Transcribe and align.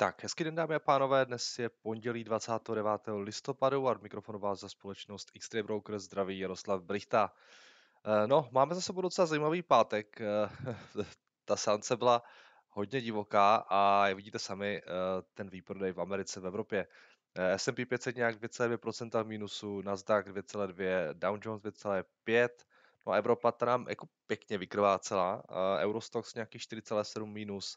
Tak, 0.00 0.22
hezký 0.22 0.44
den 0.44 0.54
dámy 0.54 0.74
a 0.74 0.78
pánové, 0.78 1.26
dnes 1.26 1.58
je 1.58 1.68
pondělí 1.68 2.24
29. 2.24 2.90
listopadu 3.22 3.88
a 3.88 3.98
mikrofonu 4.02 4.38
vás 4.38 4.60
za 4.60 4.68
společnost 4.68 5.30
X-Ray 5.34 5.62
Broker 5.62 5.98
zdraví 5.98 6.38
Jaroslav 6.38 6.82
Brichta. 6.82 7.32
Eh, 8.04 8.26
no, 8.26 8.48
máme 8.52 8.74
za 8.74 8.80
sebou 8.80 9.00
docela 9.00 9.26
zajímavý 9.26 9.62
pátek. 9.62 10.20
Eh, 10.20 10.48
ta 11.44 11.56
sance 11.56 11.96
byla 11.96 12.22
hodně 12.68 13.00
divoká 13.00 13.56
a 13.56 14.12
vidíte 14.14 14.38
sami, 14.38 14.82
eh, 14.82 14.90
ten 15.34 15.50
výprodej 15.50 15.92
v 15.92 16.00
Americe, 16.00 16.40
v 16.40 16.46
Evropě. 16.46 16.86
S&P 17.56 17.86
500 17.86 18.16
nějak 18.16 18.36
2,2% 18.36 19.24
v 19.24 19.26
mínusu, 19.26 19.82
Nasdaq 19.82 20.28
2,2, 20.28 21.12
Dow 21.12 21.38
Jones 21.42 21.62
2,5, 21.62 22.48
no 23.06 23.12
a 23.12 23.16
Evropa 23.16 23.52
nám 23.66 23.86
jako 23.88 24.06
pěkně 24.26 24.58
vykrvácela, 24.58 25.42
Eurostox 25.78 26.34
nějaký 26.34 26.58
4,7 26.58 27.26
minus, 27.26 27.76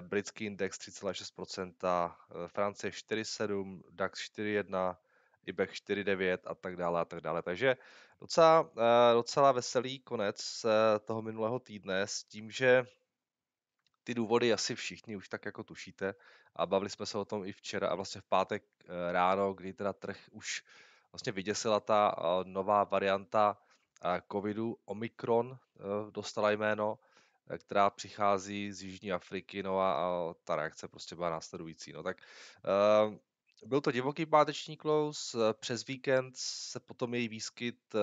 britský 0.00 0.44
index 0.44 0.78
3,6%, 0.78 1.74
eh, 1.84 2.48
Francie 2.48 2.92
4,7%, 2.92 3.82
DAX 3.90 4.20
4,1%, 4.20 4.96
IBEX 5.46 5.72
4,9 5.72 6.38
a 6.46 6.54
tak 6.54 6.76
dále 6.76 7.00
a 7.00 7.04
tak 7.04 7.20
dále. 7.20 7.42
Takže 7.42 7.76
docela, 8.20 8.70
eh, 8.76 9.14
docela 9.14 9.52
veselý 9.52 9.98
konec 9.98 10.66
toho 11.04 11.22
minulého 11.22 11.58
týdne 11.58 12.06
s 12.06 12.24
tím, 12.24 12.50
že 12.50 12.84
ty 14.04 14.14
důvody 14.14 14.52
asi 14.52 14.74
všichni 14.74 15.16
už 15.16 15.28
tak 15.28 15.44
jako 15.44 15.64
tušíte 15.64 16.14
a 16.56 16.66
bavili 16.66 16.90
jsme 16.90 17.06
se 17.06 17.18
o 17.18 17.24
tom 17.24 17.44
i 17.44 17.52
včera 17.52 17.88
a 17.88 17.94
vlastně 17.94 18.20
v 18.20 18.24
pátek 18.24 18.62
ráno, 19.10 19.54
kdy 19.54 19.72
teda 19.72 19.92
trh 19.92 20.18
už 20.30 20.64
vlastně 21.12 21.32
vyděsila 21.32 21.80
ta 21.80 22.16
nová 22.44 22.84
varianta 22.84 23.56
covidu, 24.32 24.76
Omikron 24.84 25.58
dostala 26.10 26.50
jméno, 26.50 26.98
Eh, 27.50 27.58
která 27.58 27.90
přichází 27.90 28.72
z 28.72 28.82
Jižní 28.82 29.12
Afriky, 29.12 29.62
no 29.62 29.80
a, 29.80 29.92
a 29.92 30.34
ta 30.44 30.56
reakce 30.56 30.88
prostě 30.88 31.14
byla 31.14 31.30
následující. 31.30 31.92
No 31.92 32.02
tak 32.02 32.16
uh, 33.08 33.14
byl 33.66 33.80
to 33.80 33.92
divoký 33.92 34.26
páteční 34.26 34.76
close, 34.76 35.38
eh, 35.38 35.54
přes 35.60 35.86
víkend 35.86 36.34
se 36.36 36.80
potom 36.80 37.14
její 37.14 37.28
výskyt 37.28 37.94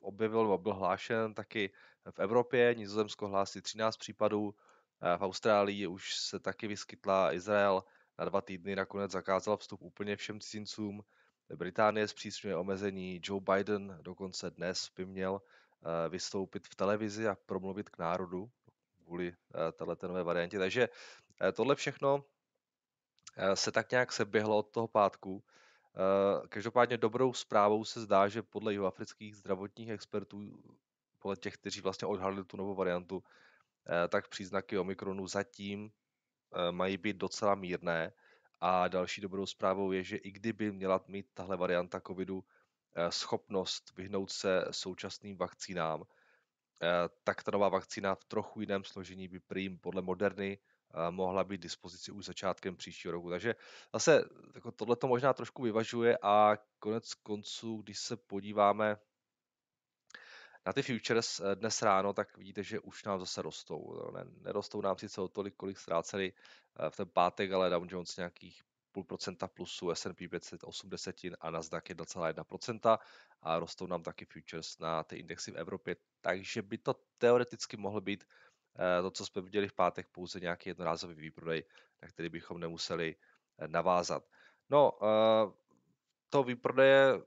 objevil, 0.00 0.58
byl 0.58 0.74
hlášen 0.74 1.34
taky 1.34 1.70
v 2.10 2.18
Evropě, 2.18 2.74
Nizozemsko 2.74 3.28
hlásí 3.28 3.60
13 3.60 3.96
případů, 3.96 4.54
v 5.16 5.22
Austrálii 5.22 5.86
už 5.86 6.16
se 6.16 6.38
taky 6.38 6.66
vyskytla 6.66 7.32
Izrael, 7.32 7.84
na 8.18 8.24
dva 8.24 8.40
týdny 8.40 8.76
nakonec 8.76 9.10
zakázal 9.10 9.56
vstup 9.56 9.82
úplně 9.82 10.16
všem 10.16 10.40
cizincům, 10.40 11.04
Británie 11.56 12.08
zpřísňuje 12.08 12.56
omezení, 12.56 13.20
Joe 13.24 13.40
Biden 13.40 13.98
dokonce 14.02 14.50
dnes 14.50 14.90
by 14.96 15.06
měl 15.06 15.42
vystoupit 16.08 16.68
v 16.68 16.74
televizi 16.74 17.28
a 17.28 17.36
promluvit 17.46 17.90
k 17.90 17.98
národu, 17.98 18.50
kvůli 19.12 19.28
eh, 19.28 19.72
této 19.72 20.08
nové 20.08 20.22
variantě. 20.22 20.58
Takže 20.58 20.88
eh, 20.88 21.52
tohle 21.52 21.74
všechno 21.74 22.24
eh, 23.36 23.56
se 23.56 23.72
tak 23.72 23.90
nějak 23.90 24.12
seběhlo 24.12 24.58
od 24.58 24.70
toho 24.70 24.88
pátku. 24.88 25.44
Každopádně 26.48 26.96
dobrou 26.96 27.32
zprávou 27.32 27.84
se 27.84 28.00
zdá, 28.00 28.28
že 28.28 28.42
podle 28.42 28.72
jihoafrických 28.72 29.36
zdravotních 29.36 29.90
expertů, 29.90 30.40
podle 31.18 31.36
těch, 31.36 31.54
kteří 31.54 31.80
vlastně 31.80 32.08
odhalili 32.08 32.44
tu 32.44 32.56
novou 32.56 32.74
variantu, 32.74 33.22
tak 34.08 34.28
příznaky 34.28 34.78
Omikronu 34.78 35.26
zatím 35.26 35.92
mají 36.70 36.96
být 36.96 37.16
docela 37.16 37.54
mírné. 37.54 38.12
A 38.60 38.88
další 38.88 39.20
dobrou 39.20 39.46
zprávou 39.46 39.92
je, 39.92 40.04
že 40.04 40.16
i 40.16 40.30
kdyby 40.30 40.72
měla 40.72 41.04
mít 41.06 41.26
tahle 41.34 41.56
varianta 41.56 42.00
covidu 42.00 42.44
schopnost 43.10 43.92
vyhnout 43.96 44.30
se 44.30 44.64
současným 44.70 45.36
vakcínám, 45.36 46.04
tak 47.24 47.42
ta 47.42 47.50
nová 47.50 47.68
vakcína 47.68 48.14
v 48.14 48.24
trochu 48.24 48.60
jiném 48.60 48.84
složení 48.84 49.28
by 49.28 49.40
prým 49.40 49.78
podle 49.78 50.02
Moderny 50.02 50.58
eh, 50.58 51.10
mohla 51.10 51.44
být 51.44 51.60
dispozici 51.60 52.12
už 52.12 52.24
začátkem 52.24 52.76
příštího 52.76 53.12
roku. 53.12 53.30
Takže 53.30 53.54
zase 53.92 54.24
jako 54.54 54.72
tohle 54.72 54.96
to 54.96 55.08
možná 55.08 55.32
trošku 55.32 55.62
vyvažuje 55.62 56.18
a 56.22 56.58
konec 56.78 57.14
konců, 57.14 57.76
když 57.82 57.98
se 57.98 58.16
podíváme 58.16 58.96
na 60.66 60.72
ty 60.72 60.82
futures 60.82 61.40
eh, 61.40 61.56
dnes 61.56 61.82
ráno, 61.82 62.12
tak 62.12 62.36
vidíte, 62.36 62.62
že 62.62 62.80
už 62.80 63.04
nám 63.04 63.20
zase 63.20 63.42
rostou. 63.42 64.10
Ne, 64.14 64.24
nerostou 64.40 64.80
nám 64.80 64.98
sice 64.98 65.20
o 65.20 65.28
tolik, 65.28 65.54
kolik 65.56 65.78
ztráceli 65.78 66.32
v 66.90 66.96
ten 66.96 67.08
pátek, 67.08 67.52
ale 67.52 67.70
Dow 67.70 67.84
Jones 67.88 68.16
nějakých 68.16 68.62
půl 68.92 69.04
procenta 69.04 69.48
plusu, 69.48 69.90
S&P 69.90 70.28
580 70.28 71.14
a 71.40 71.50
Nasdaq 71.50 71.84
1,1% 71.84 72.98
a 73.42 73.58
rostou 73.58 73.86
nám 73.86 74.02
taky 74.02 74.24
futures 74.24 74.78
na 74.78 75.02
ty 75.02 75.16
indexy 75.16 75.50
v 75.50 75.56
Evropě, 75.56 75.96
takže 76.20 76.62
by 76.62 76.78
to 76.78 76.94
teoreticky 77.18 77.76
mohlo 77.76 78.00
být 78.00 78.24
eh, 78.78 79.02
to, 79.02 79.10
co 79.10 79.26
jsme 79.26 79.42
viděli 79.42 79.68
v 79.68 79.72
pátek, 79.72 80.06
pouze 80.12 80.40
nějaký 80.40 80.70
jednorázový 80.70 81.14
výprodej, 81.14 81.64
na 82.02 82.08
který 82.08 82.28
bychom 82.28 82.60
nemuseli 82.60 83.16
eh, 83.58 83.68
navázat. 83.68 84.24
No, 84.70 84.92
eh, 85.02 85.52
to 86.28 86.42
výprodeje, 86.42 87.22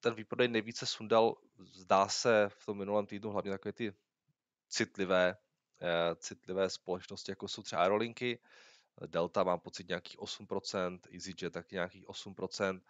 ten 0.00 0.14
výprodej 0.14 0.48
nejvíce 0.48 0.86
sundal, 0.86 1.36
zdá 1.58 2.08
se 2.08 2.48
v 2.48 2.66
tom 2.66 2.78
minulém 2.78 3.06
týdnu, 3.06 3.30
hlavně 3.30 3.50
takové 3.50 3.72
ty 3.72 3.94
citlivé, 4.68 5.36
citlivé 6.16 6.70
společnosti, 6.70 7.32
jako 7.32 7.48
jsou 7.48 7.62
třeba 7.62 7.82
aerolinky, 7.82 8.38
Delta 9.06 9.44
mám 9.44 9.60
pocit 9.60 9.88
nějakých 9.88 10.18
8%, 10.18 11.00
EasyJet 11.14 11.52
taky 11.52 11.74
nějakých 11.74 12.06
8%. 12.06 12.80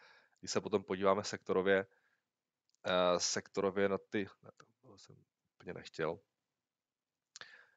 Když 0.41 0.51
se 0.51 0.61
potom 0.61 0.85
podíváme 0.85 1.25
sektorově, 1.25 1.87
sektorově 3.19 3.89
na 3.89 3.99
ty, 3.99 4.27
na 4.43 4.51
to 4.51 4.99
jsem 4.99 5.17
úplně 5.55 5.75
nechtěl. 5.75 6.21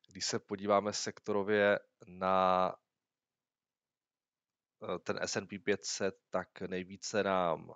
Když 0.07 0.25
se 0.25 0.39
podíváme 0.39 0.93
sektorově 0.93 1.79
na 2.07 2.75
eh, 4.83 4.99
ten 4.99 5.19
S&P 5.21 5.59
500, 5.59 6.15
tak 6.29 6.61
nejvíce 6.61 7.23
nám 7.23 7.73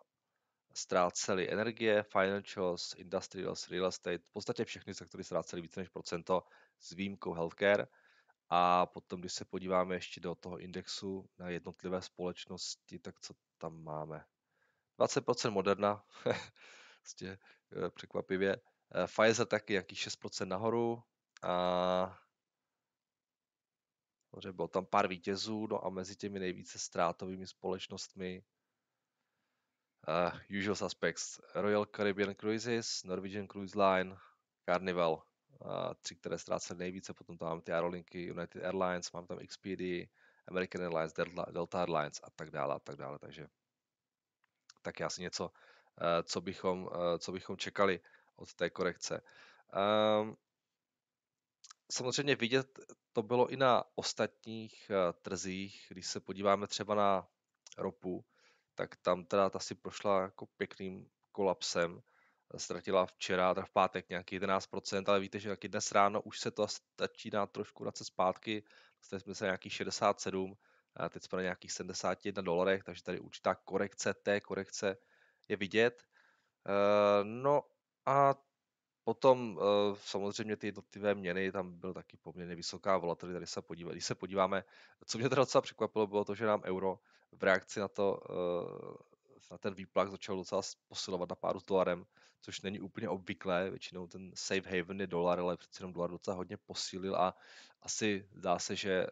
ztráceli 0.74 1.52
energie, 1.52 2.04
financials, 2.04 2.94
industrials, 2.98 3.68
real 3.70 3.86
estate, 3.86 4.24
v 4.26 4.32
podstatě 4.32 4.66
všechny 4.66 4.94
sektory 4.94 5.24
ztráceli 5.24 5.62
více 5.62 5.80
než 5.80 5.90
procento 5.90 6.44
s 6.80 6.92
výjimkou 6.92 7.34
healthcare. 7.34 7.88
A 8.50 8.86
potom, 8.86 9.20
když 9.20 9.34
se 9.34 9.46
podíváme 9.46 9.96
ještě 9.96 10.22
do 10.22 10.36
toho 10.36 10.60
indexu 10.60 11.30
na 11.38 11.50
jednotlivé 11.50 12.02
společnosti, 12.02 13.00
tak 13.00 13.20
co 13.20 13.34
tam 13.58 13.84
máme? 13.84 14.26
20% 15.00 15.52
Moderna, 15.52 16.06
eh, 17.24 17.38
překvapivě. 17.90 18.56
Eh, 18.56 19.08
Pfizer 19.08 19.48
taky 19.48 19.74
jaký 19.74 19.96
6% 19.96 20.48
nahoru 20.48 21.04
a 21.42 22.20
bylo 24.52 24.68
tam 24.68 24.86
pár 24.86 25.08
vítězů, 25.08 25.68
no 25.68 25.86
a 25.86 25.90
mezi 25.90 26.16
těmi 26.16 26.40
nejvíce 26.40 26.80
ztrátovými 26.80 27.48
společnostmi 27.48 28.44
uh, 30.08 30.58
usual 30.60 30.76
suspects 30.76 31.40
Royal 31.56 31.86
Caribbean 31.86 32.36
Cruises, 32.36 33.04
Norwegian 33.04 33.48
Cruise 33.48 33.80
Line, 33.82 34.18
Carnival, 34.66 35.24
tři, 36.02 36.16
které 36.16 36.38
ztrácely 36.38 36.80
nejvíce, 36.80 37.14
potom 37.14 37.38
tam 37.38 37.50
máme 37.50 37.62
ty 37.62 37.72
aerolinky 37.72 38.24
United 38.24 38.64
Airlines, 38.64 39.12
mám 39.12 39.28
tam 39.28 39.40
XPD, 39.48 40.10
American 40.48 40.82
Airlines, 40.82 41.14
Delta, 41.14 41.46
Delta 41.52 41.80
Airlines 41.80 42.22
a 42.24 42.30
tak 42.30 42.52
dále 42.52 42.76
a 42.76 42.80
tak 42.80 42.96
dále, 42.96 43.20
takže 43.20 43.48
tak 44.82 45.02
asi 45.02 45.22
něco, 45.22 45.46
uh, 45.46 45.52
co 46.24 46.42
bychom, 46.42 46.84
uh, 46.84 46.92
co 47.20 47.32
bychom 47.32 47.58
čekali 47.58 48.00
od 48.36 48.54
té 48.54 48.70
korekce. 48.70 49.22
Um, 50.22 50.38
samozřejmě 51.92 52.36
vidět 52.36 52.80
to 53.14 53.24
bylo 53.24 53.48
i 53.48 53.58
na 53.58 53.84
ostatních 53.96 54.92
uh, 54.92 55.14
trzích, 55.22 55.88
když 55.90 56.08
se 56.08 56.20
podíváme 56.20 56.68
třeba 56.68 56.96
na 56.96 57.28
ropu, 57.78 58.26
tak 58.76 58.96
tam 58.96 59.26
teda 59.26 59.50
ta 59.50 59.60
si 59.60 59.76
prošla 59.76 60.22
jako 60.22 60.46
pěkným 60.46 61.10
kolapsem. 61.32 62.02
Ztratila 62.58 63.06
včera, 63.06 63.54
teda 63.54 63.66
v 63.66 63.70
pátek 63.70 64.10
nějaký 64.10 64.40
11%, 64.40 65.04
ale 65.08 65.20
víte, 65.20 65.40
že 65.40 65.50
taky 65.50 65.68
dnes 65.68 65.92
ráno 65.92 66.22
už 66.22 66.40
se 66.40 66.52
to 66.52 66.68
začíná 67.00 67.46
trošku 67.46 67.84
vracet 67.84 68.04
zpátky. 68.04 68.64
Dostali 69.00 69.20
jsme 69.20 69.36
se 69.36 69.46
nějakých 69.46 69.74
67, 69.74 70.58
a 70.96 71.10
teď 71.10 71.24
jsme 71.24 71.36
na 71.36 71.42
nějakých 71.42 71.72
71 71.72 72.42
dolarech, 72.42 72.84
takže 72.84 73.04
tady 73.04 73.20
určitá 73.20 73.56
korekce 73.56 74.14
té 74.14 74.42
korekce 74.42 74.98
je 75.48 75.58
vidět. 75.58 76.04
No 77.24 77.64
a 78.06 78.36
potom 79.04 79.60
samozřejmě 79.94 80.56
ty 80.58 80.68
jednotlivé 80.68 81.16
měny, 81.16 81.52
tam 81.52 81.80
byl 81.80 81.94
taky 81.94 82.18
poměrně 82.18 82.56
vysoká 82.56 82.98
volatilita, 82.98 83.40
když 83.40 83.50
se, 83.50 83.62
podíváme, 83.62 83.94
když 83.94 84.06
se 84.06 84.16
podíváme, 84.16 84.64
co 85.06 85.18
mě 85.18 85.30
teda 85.30 85.42
docela 85.42 85.62
překvapilo, 85.62 86.08
bylo 86.08 86.26
to, 86.26 86.36
že 86.36 86.46
nám 86.46 86.64
euro 86.64 87.00
v 87.32 87.44
reakci 87.44 87.80
na 87.80 87.88
to, 87.88 88.20
na 89.52 89.58
ten 89.58 89.74
výplach 89.74 90.10
začal 90.10 90.36
docela 90.36 90.62
posilovat 90.88 91.30
na 91.30 91.36
páru 91.36 91.60
s 91.60 91.66
dolarem, 91.66 92.06
což 92.42 92.62
není 92.62 92.80
úplně 92.80 93.10
obvyklé, 93.10 93.70
většinou 93.70 94.08
ten 94.08 94.32
safe 94.36 94.78
haven 94.78 95.02
je 95.02 95.08
dolar, 95.08 95.40
ale 95.40 95.58
přece 95.58 95.82
jenom 95.82 95.94
dolar 95.94 96.10
docela 96.12 96.38
hodně 96.38 96.58
posílil 96.58 97.16
a 97.16 97.38
asi 97.82 98.30
zdá 98.34 98.60
se, 98.60 98.76
že 98.76 99.08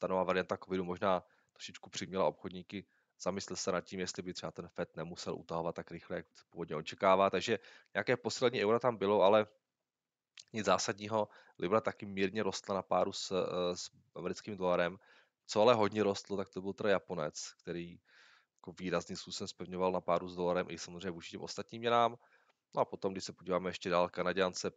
ta 0.00 0.06
nová 0.06 0.22
varianta 0.22 0.56
covidu 0.56 0.84
možná 0.84 1.22
trošičku 1.52 1.90
přiměla 1.90 2.24
obchodníky 2.24 2.86
zamyslet 3.20 3.56
se 3.56 3.72
nad 3.72 3.80
tím, 3.80 4.00
jestli 4.00 4.22
by 4.22 4.34
třeba 4.34 4.52
ten 4.52 4.68
FED 4.68 4.96
nemusel 4.96 5.34
utahovat 5.34 5.74
tak 5.74 5.90
rychle, 5.90 6.16
jak 6.16 6.26
původně 6.50 6.76
očekává. 6.76 7.30
Takže 7.30 7.58
nějaké 7.94 8.16
posílení 8.16 8.64
eura 8.64 8.78
tam 8.78 8.96
bylo, 8.96 9.22
ale 9.22 9.46
nic 10.52 10.66
zásadního. 10.66 11.28
Libra 11.58 11.80
taky 11.80 12.06
mírně 12.06 12.42
rostla 12.42 12.74
na 12.74 12.82
páru 12.82 13.12
s, 13.12 13.46
s 13.74 13.90
americkým 14.14 14.56
dolarem, 14.56 14.98
Co 15.46 15.62
ale 15.62 15.74
hodně 15.74 16.02
rostlo, 16.02 16.36
tak 16.36 16.48
to 16.48 16.62
byl 16.62 16.72
teda 16.72 16.90
Japonec, 16.90 17.52
který 17.58 18.00
jako 18.60 18.72
výrazným 18.72 19.16
způsobem 19.16 19.48
spevňoval 19.48 19.92
na 19.92 20.00
páru 20.00 20.28
s 20.28 20.36
dolarem 20.36 20.66
i 20.70 20.78
samozřejmě 20.78 21.10
vůči 21.10 21.30
těm 21.30 21.40
ostatním 21.40 21.80
měnám. 21.80 22.16
No 22.74 22.80
a 22.80 22.84
potom, 22.84 23.12
když 23.12 23.24
se 23.24 23.32
podíváme 23.32 23.70
ještě 23.70 23.90
dál, 23.90 24.08
Kanaděnce 24.08 24.72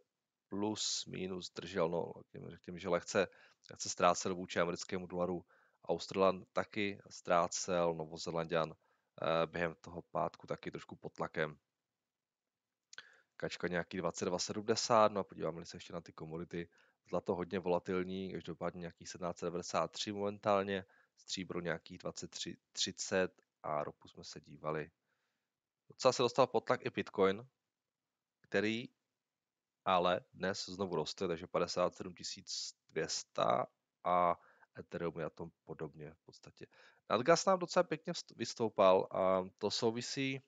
plus, 0.48 1.06
minus 1.06 1.52
držel, 1.52 1.88
no, 1.88 2.12
řekněme, 2.48 2.78
že 2.78 2.88
lehce, 2.88 3.28
lehce 3.70 3.88
ztrácel 3.88 4.34
vůči 4.34 4.60
americkému 4.60 5.06
dolaru. 5.06 5.44
Australan 5.88 6.44
taky 6.52 6.98
ztrácel, 7.10 7.94
Novozelandian 7.94 8.72
eh, 8.72 9.46
během 9.46 9.74
toho 9.80 10.02
pátku 10.02 10.46
taky 10.46 10.70
trošku 10.70 10.96
pod 10.96 11.12
tlakem. 11.12 11.56
Kačka 13.36 13.68
nějaký 13.68 14.00
22,70, 14.00 15.12
no 15.12 15.20
a 15.20 15.24
podíváme 15.24 15.66
se 15.66 15.76
ještě 15.76 15.92
na 15.92 16.00
ty 16.00 16.12
komodity. 16.12 16.68
Zlato 17.08 17.34
hodně 17.34 17.58
volatilní, 17.58 18.32
každopádně 18.32 18.80
nějaký 18.80 19.04
1793 19.04 20.12
momentálně, 20.12 20.84
stříbro 21.16 21.60
nějakých 21.60 21.98
23,30 21.98 23.28
a 23.64 23.84
ropu 23.84 24.08
jsme 24.08 24.24
se 24.24 24.40
dívali. 24.40 24.90
Docela 25.88 26.12
se 26.12 26.22
dostal 26.22 26.46
pod 26.46 26.60
tlak 26.60 26.86
i 26.86 26.90
Bitcoin, 26.90 27.48
který 28.40 28.88
ale 29.84 30.20
dnes 30.32 30.68
znovu 30.68 30.96
roste, 30.96 31.28
takže 31.28 31.46
57 31.46 32.14
200 32.88 33.42
a 34.04 34.40
Ethereum 34.78 35.18
je 35.18 35.22
na 35.22 35.30
tom 35.30 35.50
podobně 35.64 36.14
v 36.14 36.20
podstatě. 36.20 36.66
Nadgas 37.10 37.46
nám 37.46 37.58
docela 37.58 37.82
pěkně 37.82 38.12
vystoupal 38.36 39.08
a 39.10 39.48
to 39.58 39.70
souvisí 39.70 40.42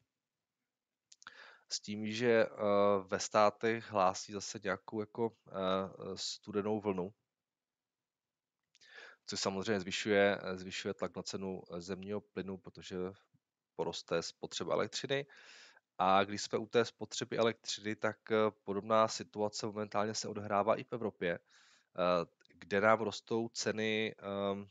s 1.69 1.80
tím, 1.80 2.12
že 2.12 2.46
ve 3.06 3.20
státech 3.20 3.90
hlásí 3.90 4.32
zase 4.32 4.60
nějakou 4.64 5.00
jako 5.00 5.36
studenou 6.14 6.80
vlnu, 6.80 7.14
což 9.26 9.40
samozřejmě 9.40 9.81
zvyšuje, 9.81 10.38
zvyšuje 10.55 10.94
tlak 10.94 11.17
na 11.17 11.23
cenu 11.23 11.62
zemního 11.78 12.20
plynu, 12.20 12.56
protože 12.56 12.96
poroste 13.76 14.23
spotřeba 14.23 14.75
elektřiny. 14.75 15.26
A 15.99 16.25
když 16.25 16.43
jsme 16.43 16.58
u 16.58 16.67
té 16.67 16.84
spotřeby 16.84 17.38
elektřiny, 17.38 17.96
tak 17.96 18.17
podobná 18.64 19.08
situace 19.08 19.67
momentálně 19.67 20.14
se 20.14 20.28
odhrává 20.28 20.76
i 20.76 20.84
v 20.84 20.93
Evropě, 20.93 21.38
kde 22.49 22.81
nám 22.81 23.00
rostou 23.00 23.49
ceny 23.49 24.14
ehm, 24.19 24.69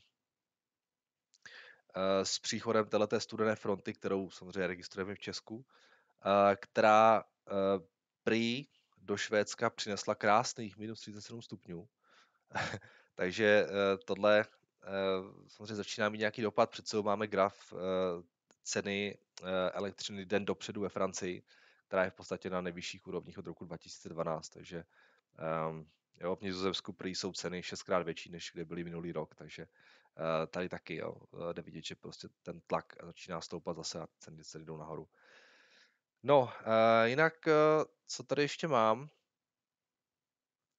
s 2.22 2.38
příchodem 2.38 2.86
této 2.86 3.20
studené 3.20 3.56
fronty, 3.56 3.92
kterou 3.92 4.30
samozřejmě 4.30 4.66
registrujeme 4.66 5.14
v 5.14 5.18
Česku, 5.18 5.66
která 6.60 7.24
prý 8.24 8.66
do 8.96 9.16
Švédska 9.16 9.70
přinesla 9.70 10.14
krásných 10.14 10.76
minus 10.76 11.00
37 11.00 11.42
stupňů. 11.42 11.88
Takže 13.16 13.66
tohle 14.04 14.44
samozřejmě 15.46 15.74
začíná 15.74 16.08
mít 16.08 16.18
nějaký 16.18 16.42
dopad. 16.42 16.70
Před 16.70 16.88
sebou 16.88 17.02
máme 17.02 17.26
graf 17.26 17.74
ceny 18.62 19.18
elektřiny 19.72 20.26
den 20.26 20.44
dopředu 20.44 20.80
ve 20.80 20.88
Francii, 20.88 21.42
která 21.86 22.04
je 22.04 22.10
v 22.10 22.14
podstatě 22.14 22.50
na 22.50 22.60
nejvyšších 22.60 23.06
úrovních 23.06 23.38
od 23.38 23.46
roku 23.46 23.64
2012. 23.64 24.48
Takže 24.48 24.84
um, 25.68 25.90
jo, 26.20 26.36
v 26.36 26.40
Nizozemsku 26.40 26.92
prý 26.92 27.14
jsou 27.14 27.32
ceny 27.32 27.62
šestkrát 27.62 28.02
větší, 28.02 28.30
než 28.30 28.50
kde 28.54 28.64
byly 28.64 28.84
minulý 28.84 29.12
rok, 29.12 29.34
takže 29.34 29.66
tady 30.50 30.68
taky 30.68 30.96
jo, 30.96 31.16
jde 31.52 31.62
vidět, 31.62 31.84
že 31.84 31.94
prostě 31.94 32.28
ten 32.42 32.60
tlak 32.60 32.84
začíná 33.02 33.40
stoupat 33.40 33.76
zase 33.76 34.00
a 34.00 34.06
ceny, 34.18 34.44
ceny 34.44 34.64
jdou 34.64 34.76
nahoru. 34.76 35.08
No, 36.22 36.52
jinak, 37.04 37.34
co 38.06 38.22
tady 38.22 38.42
ještě 38.42 38.68
mám? 38.68 39.08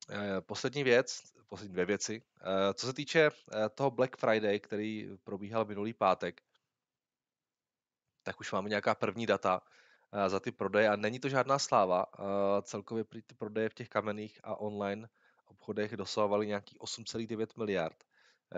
Uh, 0.10 0.42
poslední 0.42 0.84
věc, 0.84 1.22
poslední 1.50 1.74
dvě 1.74 1.86
věci. 1.86 2.22
Uh, 2.22 2.74
co 2.74 2.88
se 2.88 2.94
týče 2.94 3.30
uh, 3.32 3.68
toho 3.76 3.92
Black 3.92 4.18
Friday, 4.18 4.60
který 4.60 5.10
probíhal 5.24 5.66
minulý 5.66 5.94
pátek, 5.94 6.42
tak 8.24 8.40
už 8.40 8.52
máme 8.52 8.70
nějaká 8.70 8.96
první 8.96 9.26
data 9.26 9.62
za 10.28 10.40
ty 10.40 10.52
prodeje 10.52 10.90
a 10.90 10.96
není 10.96 11.20
to 11.20 11.30
žádná 11.30 11.60
sláva. 11.60 12.06
Celkově 12.62 13.04
ty 13.04 13.36
prodeje 13.38 13.70
v 13.70 13.74
těch 13.74 13.90
kamenných 13.90 14.40
a 14.44 14.56
online 14.56 15.10
obchodech 15.46 15.98
dosahovaly 15.98 16.48
nějaký 16.48 16.80
8,9 16.80 17.48
miliard. 17.58 18.04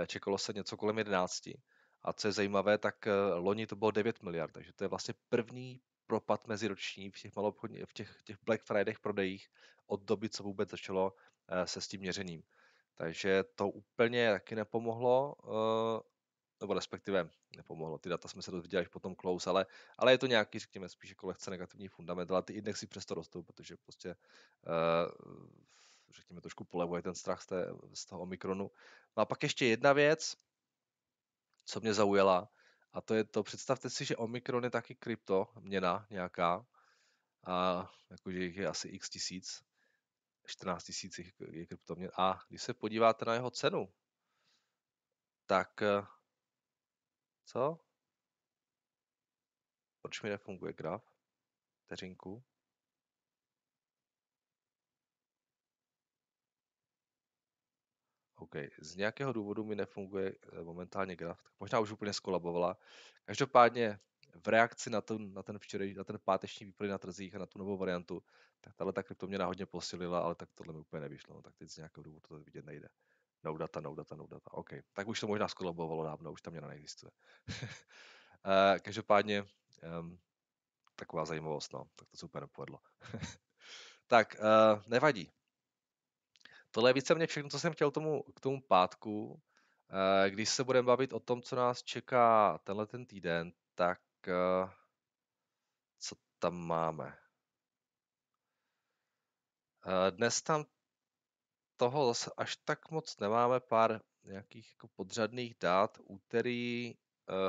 Čekalo 0.07 0.37
se 0.37 0.53
něco 0.53 0.77
kolem 0.77 0.97
11. 0.97 1.47
A 2.01 2.13
co 2.13 2.27
je 2.27 2.31
zajímavé, 2.31 2.77
tak 2.77 3.07
loni 3.35 3.67
to 3.67 3.75
bylo 3.75 3.91
9 3.91 4.23
miliard, 4.23 4.51
takže 4.51 4.73
to 4.73 4.83
je 4.83 4.87
vlastně 4.87 5.13
první 5.29 5.81
propad 6.07 6.47
meziroční 6.47 7.11
v 7.11 7.21
těch, 7.21 7.33
v 7.85 7.93
těch, 7.93 8.21
těch 8.23 8.37
Black 8.43 8.63
Friday 8.63 8.95
prodejích 9.01 9.49
od 9.89 10.03
doby, 10.03 10.29
co 10.29 10.43
vůbec 10.43 10.69
začalo 10.69 11.13
eh, 11.15 11.38
se 11.65 11.81
s 11.81 11.87
tím 11.87 12.01
měřením. 12.01 12.43
Takže 12.95 13.43
to 13.43 13.69
úplně 13.69 14.31
taky 14.31 14.55
nepomohlo, 14.55 15.35
eh, 15.43 16.01
nebo 16.61 16.73
respektive 16.73 17.29
nepomohlo. 17.55 17.97
Ty 17.97 18.09
data 18.09 18.27
jsme 18.27 18.41
se 18.41 18.51
dozvěděli 18.51 18.81
až 18.81 18.87
potom 18.87 19.15
close, 19.15 19.49
ale, 19.49 19.65
ale 19.97 20.11
je 20.11 20.17
to 20.17 20.27
nějaký, 20.27 20.59
řekněme, 20.59 20.89
spíš 20.89 21.09
jako 21.09 21.27
lehce 21.27 21.51
negativní 21.51 21.87
fundament, 21.87 22.31
ale 22.31 22.43
ty 22.43 22.53
indexy 22.53 22.87
přesto 22.87 23.13
rostou, 23.13 23.43
protože 23.43 23.77
prostě 23.77 24.15
uh, 24.67 25.49
řekněme, 26.09 26.41
trošku 26.41 26.63
polevuje 26.63 27.01
ten 27.01 27.15
strach 27.15 27.41
z, 27.41 27.45
té, 27.45 27.65
z 27.93 28.05
toho 28.05 28.21
Omikronu. 28.21 28.71
No 29.17 29.21
a 29.21 29.25
pak 29.25 29.43
ještě 29.43 29.65
jedna 29.65 29.93
věc, 29.93 30.35
co 31.65 31.79
mě 31.79 31.93
zaujala, 31.93 32.49
a 32.93 33.01
to 33.01 33.13
je 33.13 33.23
to, 33.23 33.43
představte 33.43 33.89
si, 33.89 34.05
že 34.05 34.17
Omikron 34.17 34.63
je 34.63 34.69
taky 34.69 34.95
krypto, 34.95 35.47
měna 35.59 36.07
nějaká, 36.09 36.65
a 37.45 37.89
jakože 38.09 38.43
jich 38.43 38.57
je 38.57 38.67
asi 38.67 38.87
x 38.87 39.09
tisíc, 39.09 39.63
14 40.49 40.83
tisíc 40.83 41.19
je 41.51 41.65
kryptoměn. 41.65 42.11
A 42.17 42.39
když 42.49 42.61
se 42.61 42.73
podíváte 42.73 43.25
na 43.25 43.33
jeho 43.33 43.51
cenu, 43.51 43.93
tak 45.45 45.81
eh, 45.81 46.01
co? 47.45 47.79
Proč 50.01 50.21
mi 50.21 50.29
nefunguje 50.29 50.73
graf? 50.73 51.03
Vteřinku. 51.85 52.43
OK, 58.35 58.55
z 58.81 58.95
nějakého 58.95 59.33
důvodu 59.33 59.63
mi 59.63 59.75
nefunguje 59.75 60.29
eh, 60.29 60.63
momentálně 60.63 61.15
graf, 61.15 61.43
tak 61.43 61.53
možná 61.59 61.79
už 61.79 61.91
úplně 61.91 62.13
skolabovala. 62.13 62.77
Každopádně 63.25 63.99
v 64.43 64.47
reakci 64.47 64.89
na, 64.89 65.01
ten, 65.01 65.33
na 65.33 65.43
ten 65.43 65.59
včerej, 65.59 65.93
na 65.93 66.03
ten 66.03 66.19
páteční 66.25 66.65
výprodej 66.65 66.91
na 66.91 66.97
trzích 66.97 67.35
a 67.35 67.39
na 67.39 67.45
tu 67.45 67.59
novou 67.59 67.77
variantu, 67.77 68.23
tak 68.61 68.75
tahle 68.75 68.93
ta 68.93 69.03
kryptoměna 69.03 69.45
hodně 69.45 69.65
posilila, 69.65 70.19
ale 70.19 70.35
tak 70.35 70.49
tohle 70.55 70.73
mi 70.73 70.79
úplně 70.79 71.01
nevyšlo, 71.01 71.35
no, 71.35 71.41
tak 71.41 71.55
teď 71.55 71.69
z 71.69 71.77
nějakého 71.77 72.03
důvodu 72.03 72.27
to 72.27 72.39
vidět 72.39 72.65
nejde. 72.65 72.89
No 73.43 73.57
data, 73.57 73.79
no 73.79 73.95
data, 73.95 74.15
no 74.15 74.27
data. 74.27 74.53
OK, 74.53 74.69
tak 74.93 75.07
už 75.07 75.19
to 75.19 75.27
možná 75.27 75.47
skolabovalo 75.47 76.03
dávno, 76.03 76.31
už 76.31 76.41
ta 76.41 76.51
měna 76.51 76.67
neexistuje. 76.67 77.11
Eh, 78.45 78.79
každopádně 78.79 79.43
um, 79.99 80.19
taková 80.95 81.25
zajímavost, 81.25 81.73
no, 81.73 81.87
tak 81.95 82.09
to 82.09 82.17
se 82.17 82.25
úplně 82.25 82.41
nepovedlo. 82.41 82.79
tak, 84.07 84.35
uh, 84.39 84.81
nevadí. 84.87 85.31
Tohle 86.71 86.89
je 86.89 86.93
víceméně 86.93 87.27
všechno, 87.27 87.49
co 87.49 87.59
jsem 87.59 87.73
chtěl 87.73 87.91
tomu, 87.91 88.23
k 88.23 88.39
tomu 88.39 88.61
pátku. 88.61 89.41
Eh, 89.89 90.29
když 90.29 90.49
se 90.49 90.63
budeme 90.63 90.85
bavit 90.85 91.13
o 91.13 91.19
tom, 91.19 91.41
co 91.41 91.55
nás 91.55 91.83
čeká 91.83 92.57
tenhle 92.57 92.87
ten 92.87 93.05
týden, 93.05 93.51
tak 93.75 94.01
co 95.99 96.15
tam 96.39 96.55
máme? 96.55 97.17
Eh, 99.85 100.11
dnes 100.11 100.41
tam 100.41 100.65
toho 101.77 102.07
zase 102.07 102.31
až 102.37 102.55
tak 102.55 102.91
moc 102.91 103.19
nemáme, 103.19 103.59
pár 103.59 104.01
nějakých 104.23 104.71
jako 104.71 104.87
podřadných 104.87 105.55
dát. 105.59 105.97
Úterý 106.03 106.95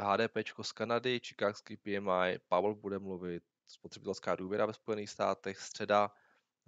HDP 0.00 0.36
z 0.62 0.72
Kanady, 0.72 1.20
Chicagský 1.20 1.76
PMI, 1.76 2.38
Pavel 2.48 2.74
bude 2.74 2.98
mluvit, 2.98 3.44
spotřebitelská 3.66 4.36
důvěra 4.36 4.66
ve 4.66 4.72
Spojených 4.72 5.10
státech, 5.10 5.58
středa 5.58 6.10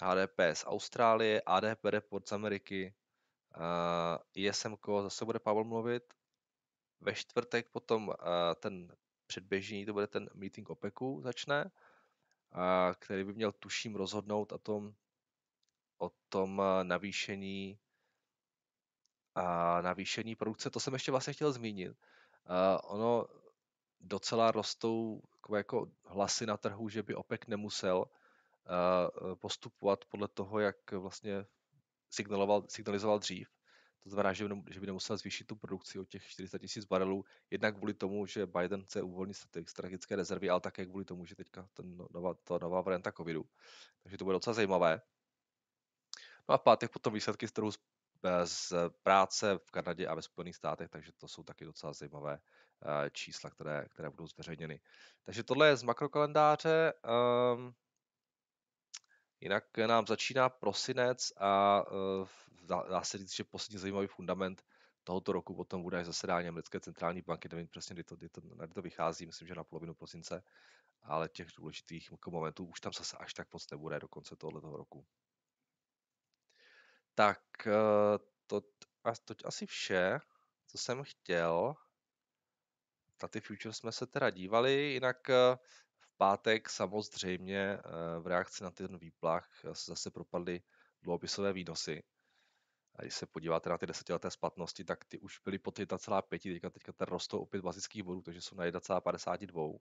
HDP 0.03 0.39
z 0.55 0.65
Austrálie, 0.67 1.43
ADP 1.47 1.85
report 1.85 2.29
z 2.29 2.33
Ameriky, 2.33 2.95
uh, 3.57 4.19
ISM 4.35 4.75
zase 5.03 5.25
bude 5.25 5.39
Pavel 5.39 5.65
mluvit. 5.65 6.15
Ve 7.01 7.15
čtvrtek 7.15 7.69
potom 7.71 8.13
ten 8.61 8.97
předběžný, 9.33 9.87
to 9.87 9.93
bude 9.93 10.07
ten 10.07 10.31
meeting 10.35 10.71
OPECu 10.71 11.21
začne, 11.21 11.65
uh, 11.65 12.95
který 12.99 13.25
by 13.25 13.35
měl 13.35 13.53
tuším 13.53 13.95
rozhodnout 13.95 14.53
o 14.53 14.59
tom, 14.59 14.95
o 15.99 16.11
tom 16.29 16.63
navýšení 16.83 17.79
a 19.35 19.81
navýšení 19.81 20.37
produkce. 20.37 20.71
To 20.71 20.81
jsem 20.81 20.93
ještě 20.93 21.11
vlastně 21.11 21.33
chtěl 21.33 21.53
zmínit. 21.53 21.91
Uh, 21.91 21.97
ono 22.85 23.27
docela 24.01 24.51
rostou 24.51 25.23
jako 25.57 25.91
hlasy 26.05 26.47
na 26.47 26.57
trhu, 26.57 26.89
že 26.89 27.03
by 27.03 27.15
OPEC 27.15 27.41
nemusel 27.47 28.05
E, 28.67 29.37
postupovat 29.37 30.05
podle 30.05 30.29
toho, 30.29 30.59
jak 30.59 30.93
vlastně 30.93 31.47
signalizoval, 32.11 32.65
signalizoval 32.69 33.19
dřív. 33.19 33.49
To 34.03 34.11
znamená, 34.11 34.33
že 34.33 34.49
by, 34.49 34.63
že 34.71 34.81
by 34.81 34.87
nemusel 34.87 35.17
zvýšit 35.17 35.47
tu 35.47 35.57
produkci 35.57 35.99
o 35.99 36.05
těch 36.05 36.27
400 36.27 36.59
tisíc 36.59 36.85
barelů, 36.85 37.25
jednak 37.51 37.77
kvůli 37.77 37.95
tomu, 37.95 38.27
že 38.27 38.47
Biden 38.47 38.83
chce 38.83 39.03
uvolnit 39.03 39.37
strategické 39.67 40.17
rezervy, 40.17 40.51
ale 40.51 40.61
také 40.61 40.87
kvůli 40.87 41.05
tomu, 41.05 41.27
že 41.27 41.35
teďka 41.35 41.69
ten 41.75 41.97
no, 41.97 42.07
nová, 42.11 42.35
ta 42.35 42.59
nová 42.59 42.81
varianta 42.81 43.13
covidu. 43.13 43.45
Takže 44.03 44.19
to 44.19 44.25
bude 44.25 44.35
docela 44.35 44.55
zajímavé. 44.55 45.01
No 46.49 46.55
a 46.55 46.59
v 46.59 46.63
pátek 46.63 46.91
potom 46.93 47.15
výsledky 47.15 47.49
z 47.49 47.53
trhu 47.53 47.71
z 48.45 48.73
práce 49.03 49.59
v 49.59 49.71
Kanadě 49.71 50.07
a 50.07 50.15
ve 50.15 50.23
Spojených 50.23 50.57
státech, 50.57 50.89
takže 50.89 51.13
to 51.13 51.29
jsou 51.29 51.43
taky 51.43 51.65
docela 51.65 51.93
zajímavé 51.93 52.39
čísla, 53.13 53.51
které, 53.51 53.87
které 53.89 54.11
budou 54.11 54.27
zveřejněny. 54.27 54.81
Takže 55.23 55.43
tohle 55.43 55.69
je 55.69 55.77
z 55.77 55.83
makrokalendáře. 55.83 56.93
Um, 57.55 57.75
jinak 59.43 59.79
nám 59.87 60.07
začíná 60.07 60.49
prosinec 60.49 61.33
a 61.37 61.83
uh, 61.91 62.29
dá, 62.63 63.05
se 63.05 63.19
říct, 63.19 63.35
že 63.35 63.45
poslední 63.45 63.79
zajímavý 63.79 64.07
fundament 64.07 64.65
tohoto 65.05 65.33
roku 65.33 65.55
potom 65.55 65.83
bude 65.83 65.99
až 65.99 66.07
zasedání 66.07 66.49
americké 66.49 66.81
centrální 66.81 67.23
banky, 67.23 67.49
nevím 67.53 67.69
přesně, 67.69 67.95
kdy 67.95 68.05
to, 68.05 68.17
kdy 68.17 68.29
to, 68.29 68.41
kdy 68.41 68.75
to 68.75 68.83
vychází, 68.83 69.27
myslím, 69.27 69.49
že 69.49 69.55
na 69.55 69.65
polovinu 69.65 69.95
prosince, 69.95 70.43
ale 71.03 71.29
těch 71.29 71.49
důležitých 71.57 72.11
jako 72.11 72.31
momentů 72.31 72.65
už 72.65 72.81
tam 72.81 72.93
zase 72.93 73.17
až 73.17 73.35
tak 73.35 73.53
moc 73.53 73.71
nebude 73.71 74.01
do 74.01 74.09
konce 74.09 74.37
tohoto 74.37 74.77
roku. 74.77 75.07
Tak 77.15 77.41
eh, 77.67 78.19
to, 78.47 78.61
to 79.25 79.35
asi 79.45 79.67
vše, 79.67 80.21
co 80.67 80.79
jsem 80.79 81.03
chtěl. 81.05 81.75
Na 83.23 83.29
ty 83.29 83.41
futures 83.41 83.77
jsme 83.77 83.93
se 83.93 84.07
teda 84.07 84.31
dívali, 84.31 84.73
jinak 84.73 85.31
eh, 85.31 85.59
pátek 86.23 86.69
samozřejmě 86.69 87.59
eh, 87.59 87.81
v 88.21 88.27
reakci 88.27 88.65
na 88.65 88.71
ten 88.71 88.99
výplach 88.99 89.49
se 89.73 89.91
zase 89.91 90.11
propadly 90.11 90.63
dluhopisové 91.03 91.53
výnosy. 91.53 92.03
A 92.97 93.03
když 93.03 93.15
se 93.15 93.27
podíváte 93.27 93.71
na 93.71 93.79
ty 93.79 93.87
desetileté 93.87 94.31
splatnosti, 94.31 94.85
tak 94.85 95.05
ty 95.05 95.19
už 95.19 95.39
byly 95.39 95.59
pod 95.59 95.79
1,5, 95.79 96.23
teďka, 96.53 96.71
teďka 96.71 96.93
ten 96.93 97.07
rostou 97.07 97.39
opět 97.39 97.63
bazických 97.63 98.03
bodů, 98.03 98.23
takže 98.23 98.41
jsou 98.41 98.57
na 98.57 98.65
1,52. 98.65 99.79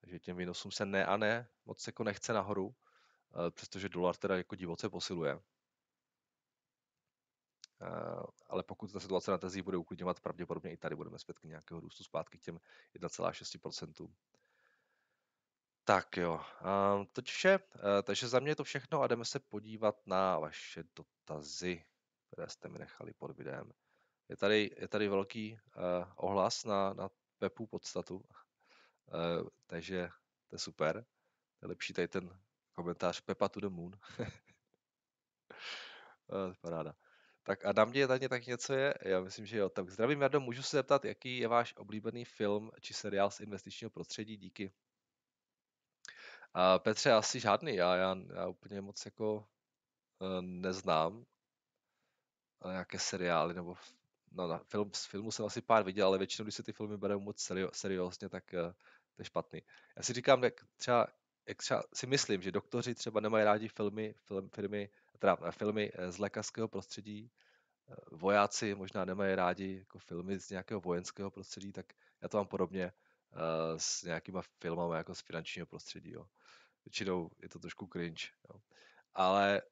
Takže 0.00 0.18
těm 0.18 0.36
výnosům 0.36 0.72
se 0.72 0.86
ne 0.86 1.06
a 1.06 1.16
ne 1.16 1.48
moc 1.64 1.86
jako 1.86 2.04
nechce 2.04 2.32
nahoru, 2.32 2.74
přestože 3.50 3.88
dolar 3.88 4.16
teda 4.16 4.36
jako 4.36 4.56
divoce 4.56 4.88
posiluje. 4.88 5.40
Eh, 7.82 8.22
ale 8.46 8.62
pokud 8.62 8.92
ta 8.92 9.00
situace 9.00 9.30
na 9.30 9.38
trzích 9.38 9.62
bude 9.62 9.76
uklidňovat, 9.76 10.20
pravděpodobně 10.20 10.72
i 10.72 10.76
tady 10.76 10.96
budeme 10.96 11.18
zpět 11.18 11.38
k 11.38 11.44
nějakého 11.44 11.80
růstu 11.80 12.04
zpátky 12.04 12.38
k 12.38 12.42
těm 12.42 12.60
1,6%. 12.94 14.08
Tak 15.86 16.16
jo, 16.16 16.40
ehm, 16.60 17.06
to 17.12 17.22
vše. 17.22 17.58
Eh, 17.58 18.02
takže 18.02 18.28
za 18.28 18.40
mě 18.40 18.50
je 18.50 18.56
to 18.56 18.64
všechno 18.64 19.02
a 19.02 19.06
jdeme 19.06 19.24
se 19.24 19.40
podívat 19.40 20.06
na 20.06 20.38
vaše 20.38 20.84
dotazy, 20.96 21.84
které 22.26 22.48
jste 22.48 22.68
mi 22.68 22.78
nechali 22.78 23.12
pod 23.12 23.36
videem. 23.36 23.72
Je 24.28 24.36
tady, 24.36 24.70
je 24.78 24.88
tady 24.88 25.08
velký 25.08 25.58
uh, 25.76 25.82
ohlas 26.16 26.64
na, 26.64 26.92
na 26.92 27.08
Pepu 27.38 27.66
podstatu, 27.66 28.16
uh, 28.16 28.22
takže 29.66 30.08
to 30.46 30.54
je 30.54 30.58
super. 30.58 31.06
Je 31.62 31.68
lepší 31.68 31.92
tady 31.92 32.08
ten 32.08 32.40
komentář 32.72 33.20
Pepa 33.20 33.48
to 33.48 33.60
the 33.60 33.68
moon. 33.68 33.92
uh, 34.18 34.26
paráda. 36.60 36.94
Tak 37.42 37.64
a 37.64 37.72
na 37.72 37.84
mě 37.84 38.08
tady 38.08 38.28
tak 38.28 38.46
něco 38.46 38.74
je, 38.74 38.94
já 39.02 39.20
myslím, 39.20 39.46
že 39.46 39.58
jo. 39.58 39.68
Tak 39.68 39.90
zdravím, 39.90 40.22
Jardo, 40.22 40.40
můžu 40.40 40.62
se 40.62 40.76
zeptat, 40.76 41.04
jaký 41.04 41.38
je 41.38 41.48
váš 41.48 41.74
oblíbený 41.76 42.24
film 42.24 42.70
či 42.80 42.94
seriál 42.94 43.30
z 43.30 43.40
investičního 43.40 43.90
prostředí? 43.90 44.36
Díky. 44.36 44.72
A 46.58 46.78
Petře, 46.78 47.12
asi 47.12 47.40
žádný, 47.40 47.74
já, 47.74 47.96
já, 47.96 48.16
já 48.34 48.46
úplně 48.46 48.80
moc 48.80 49.04
jako 49.04 49.34
uh, 49.34 50.40
neznám 50.40 51.26
nějaké 52.64 52.98
seriály, 52.98 53.54
nebo 53.54 53.74
no, 54.32 54.46
na 54.46 54.58
film, 54.58 54.90
z 54.94 55.06
filmu 55.06 55.30
jsem 55.32 55.44
asi 55.44 55.60
pár 55.60 55.84
viděl, 55.84 56.06
ale 56.06 56.18
většinou, 56.18 56.44
když 56.44 56.54
se 56.54 56.62
ty 56.62 56.72
filmy 56.72 56.96
berou 56.96 57.20
moc 57.20 57.40
serio, 57.40 57.70
seriózně, 57.72 58.28
tak 58.28 58.44
uh, 58.52 58.72
to 59.16 59.22
je 59.22 59.24
špatný. 59.24 59.62
Já 59.96 60.02
si 60.02 60.12
říkám, 60.12 60.44
jak 60.44 60.54
třeba, 60.76 61.06
jak 61.48 61.58
třeba 61.58 61.82
si 61.94 62.06
myslím, 62.06 62.42
že 62.42 62.52
doktoři 62.52 62.94
třeba 62.94 63.20
nemají 63.20 63.44
rádi 63.44 63.68
filmy, 63.68 64.14
film, 64.24 64.48
filmy, 64.48 64.90
teda 65.18 65.36
filmy 65.50 65.92
eh, 65.94 66.12
z 66.12 66.18
lékařského 66.18 66.68
prostředí, 66.68 67.30
eh, 67.88 67.94
vojáci 68.12 68.74
možná 68.74 69.04
nemají 69.04 69.34
rádi 69.34 69.78
jako 69.78 69.98
filmy 69.98 70.38
z 70.38 70.50
nějakého 70.50 70.80
vojenského 70.80 71.30
prostředí, 71.30 71.72
tak 71.72 71.92
já 72.22 72.28
to 72.28 72.36
mám 72.36 72.46
podobně 72.46 72.92
s 73.76 74.02
nějakýma 74.02 74.42
filmama 74.60 74.96
jako 74.96 75.14
z 75.14 75.20
finančního 75.20 75.66
prostředí. 75.66 76.10
Jo. 76.10 76.26
Většinou 76.86 77.30
je 77.42 77.48
to 77.48 77.58
trošku 77.58 77.88
cringe. 77.92 78.26
Jo. 78.50 78.60
Ale 79.14 79.62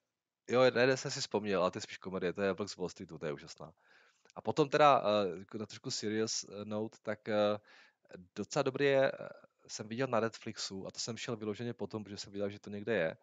jo, 0.49 0.63
jeden 0.63 0.97
jsem 0.97 1.11
si 1.11 1.21
vzpomněl, 1.21 1.63
ale 1.63 1.71
to 1.71 1.79
je 1.79 1.83
spíš 1.83 1.99
komedie, 1.99 2.33
to 2.33 2.43
je 2.43 2.55
Black 2.55 2.77
Wall 2.77 2.89
Streetu, 2.89 3.19
to 3.19 3.27
je 3.27 3.33
úžasná. 3.33 3.73
A 4.35 4.41
potom 4.41 4.69
teda 4.69 5.01
uh, 5.01 5.61
na 5.61 5.67
trošku 5.67 5.91
serious 5.91 6.47
note, 6.65 6.99
tak 7.03 7.29
uh, 7.29 7.59
docela 8.35 8.63
dobrý 8.63 8.85
je, 8.85 9.13
jsem 9.69 9.89
viděl 9.89 10.07
na 10.07 10.21
Netflixu, 10.21 10.87
a 10.87 10.91
to 10.91 10.99
jsem 10.99 11.17
šel 11.17 11.37
vyloženě 11.37 11.75
potom, 11.75 12.05
protože 12.05 12.17
jsem 12.17 12.33
viděl, 12.33 12.51
že 12.51 12.59
to 12.59 12.71
někde 12.71 12.95
je, 12.95 13.17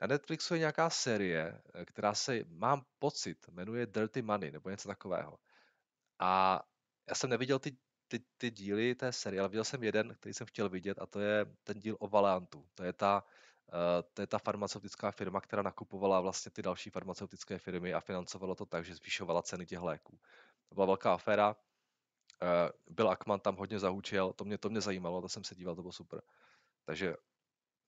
na 0.00 0.06
Netflixu 0.06 0.54
je 0.54 0.60
nějaká 0.60 0.90
série, 0.90 1.60
eh, 1.74 1.84
která 1.84 2.14
se, 2.14 2.44
mám 2.48 2.82
pocit, 2.98 3.48
jmenuje 3.48 3.86
Dirty 3.86 4.22
Money 4.22 4.50
nebo 4.50 4.70
něco 4.70 4.88
takového. 4.88 5.38
A 6.18 6.62
já 7.08 7.14
jsem 7.14 7.30
neviděl 7.30 7.58
ty, 7.58 7.76
ty, 8.08 8.20
ty 8.38 8.50
díly 8.50 8.94
té 8.94 9.12
série, 9.12 9.40
ale 9.40 9.48
viděl 9.48 9.64
jsem 9.64 9.84
jeden, 9.84 10.14
který 10.14 10.34
jsem 10.34 10.46
chtěl 10.46 10.68
vidět 10.68 10.98
a 10.98 11.06
to 11.06 11.20
je 11.20 11.46
ten 11.64 11.78
díl 11.78 11.96
o 12.00 12.08
Valantu. 12.08 12.66
To 12.74 12.84
je 12.84 12.92
ta, 12.92 13.24
uh, 13.72 14.08
to 14.14 14.22
je 14.22 14.26
ta 14.26 14.38
farmaceutická 14.38 15.10
firma, 15.10 15.40
která 15.40 15.62
nakupovala 15.62 16.20
vlastně 16.20 16.50
ty 16.50 16.62
další 16.62 16.90
farmaceutické 16.90 17.58
firmy 17.58 17.94
a 17.94 18.00
financovalo 18.00 18.54
to 18.54 18.66
tak, 18.66 18.84
že 18.84 18.94
zvyšovala 18.94 19.42
ceny 19.42 19.66
těch 19.66 19.80
léků. 19.80 20.18
To 20.68 20.74
byla 20.74 20.86
velká 20.86 21.14
aféra. 21.14 21.56
Uh, 22.42 22.94
Bill 22.94 23.10
Ackman 23.10 23.40
tam 23.40 23.56
hodně 23.56 23.78
zahučil, 23.78 24.32
to 24.32 24.44
mě, 24.44 24.58
to 24.58 24.70
mě 24.70 24.80
zajímalo, 24.80 25.20
to 25.20 25.28
jsem 25.28 25.44
se 25.44 25.54
díval, 25.54 25.74
to 25.74 25.82
bylo 25.82 25.92
super. 25.92 26.22
Takže 26.84 27.14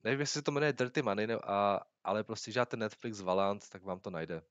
nevím, 0.05 0.21
jestli 0.21 0.39
se 0.39 0.43
to 0.43 0.50
jmenuje 0.50 0.73
Dirty 0.73 1.03
Money, 1.03 1.27
ne, 1.27 1.35
a, 1.35 1.81
ale 2.05 2.25
prostě, 2.25 2.67
ten 2.67 2.81
Netflix 2.81 3.21
Valant, 3.21 3.69
tak 3.69 3.83
vám 3.83 4.00
to 4.00 4.11
najde. 4.11 4.43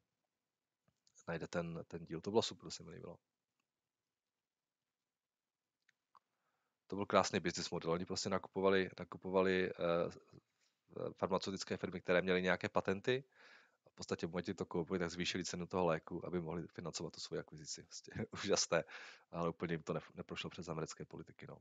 Najde 1.27 1.47
ten, 1.47 1.83
ten 1.87 2.05
díl. 2.05 2.21
To 2.21 2.29
bylo 2.29 2.41
super, 2.41 2.63
to 2.63 2.71
se 2.71 2.83
mi 2.83 2.91
líbilo. 2.91 3.17
To 6.89 6.95
byl 6.95 7.05
krásný 7.05 7.39
business 7.39 7.69
model. 7.69 7.91
Oni 7.91 8.05
prostě 8.05 8.29
nakupovali, 8.29 8.89
nakupovali 8.99 9.71
uh, 9.73 11.11
farmaceutické 11.11 11.77
firmy, 11.77 12.01
které 12.01 12.21
měly 12.21 12.41
nějaké 12.41 12.69
patenty. 12.69 13.23
A 13.85 13.89
v 13.89 13.93
podstatě 13.93 14.27
v 14.27 14.29
momentě 14.29 14.53
to 14.53 14.65
koupili, 14.65 14.99
tak 14.99 15.11
zvýšili 15.11 15.45
cenu 15.45 15.67
toho 15.67 15.85
léku, 15.85 16.25
aby 16.25 16.41
mohli 16.41 16.67
financovat 16.67 17.13
tu 17.13 17.19
svoji 17.19 17.39
akvizici. 17.39 17.83
Prostě 17.83 18.11
úžasné, 18.43 18.83
ale 19.31 19.49
úplně 19.49 19.73
jim 19.73 19.83
to 19.83 19.93
neprošlo 20.15 20.49
přes 20.49 20.69
americké 20.69 21.05
politiky. 21.05 21.47
No. 21.49 21.57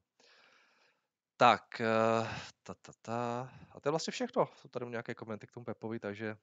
Tak, 1.37 1.63
uh, 1.81 2.29
ta, 2.63 2.75
ta, 2.75 2.93
ta. 3.03 3.53
a 3.71 3.81
to 3.81 3.89
je 3.89 3.91
vlastně 3.91 4.11
všechno. 4.11 4.49
Jsou 4.57 4.69
tady 4.69 4.87
nějaké 4.87 5.15
komenty 5.15 5.47
k 5.47 5.53
tomu 5.53 5.65
Pepovi, 5.65 5.99
takže 6.01 6.37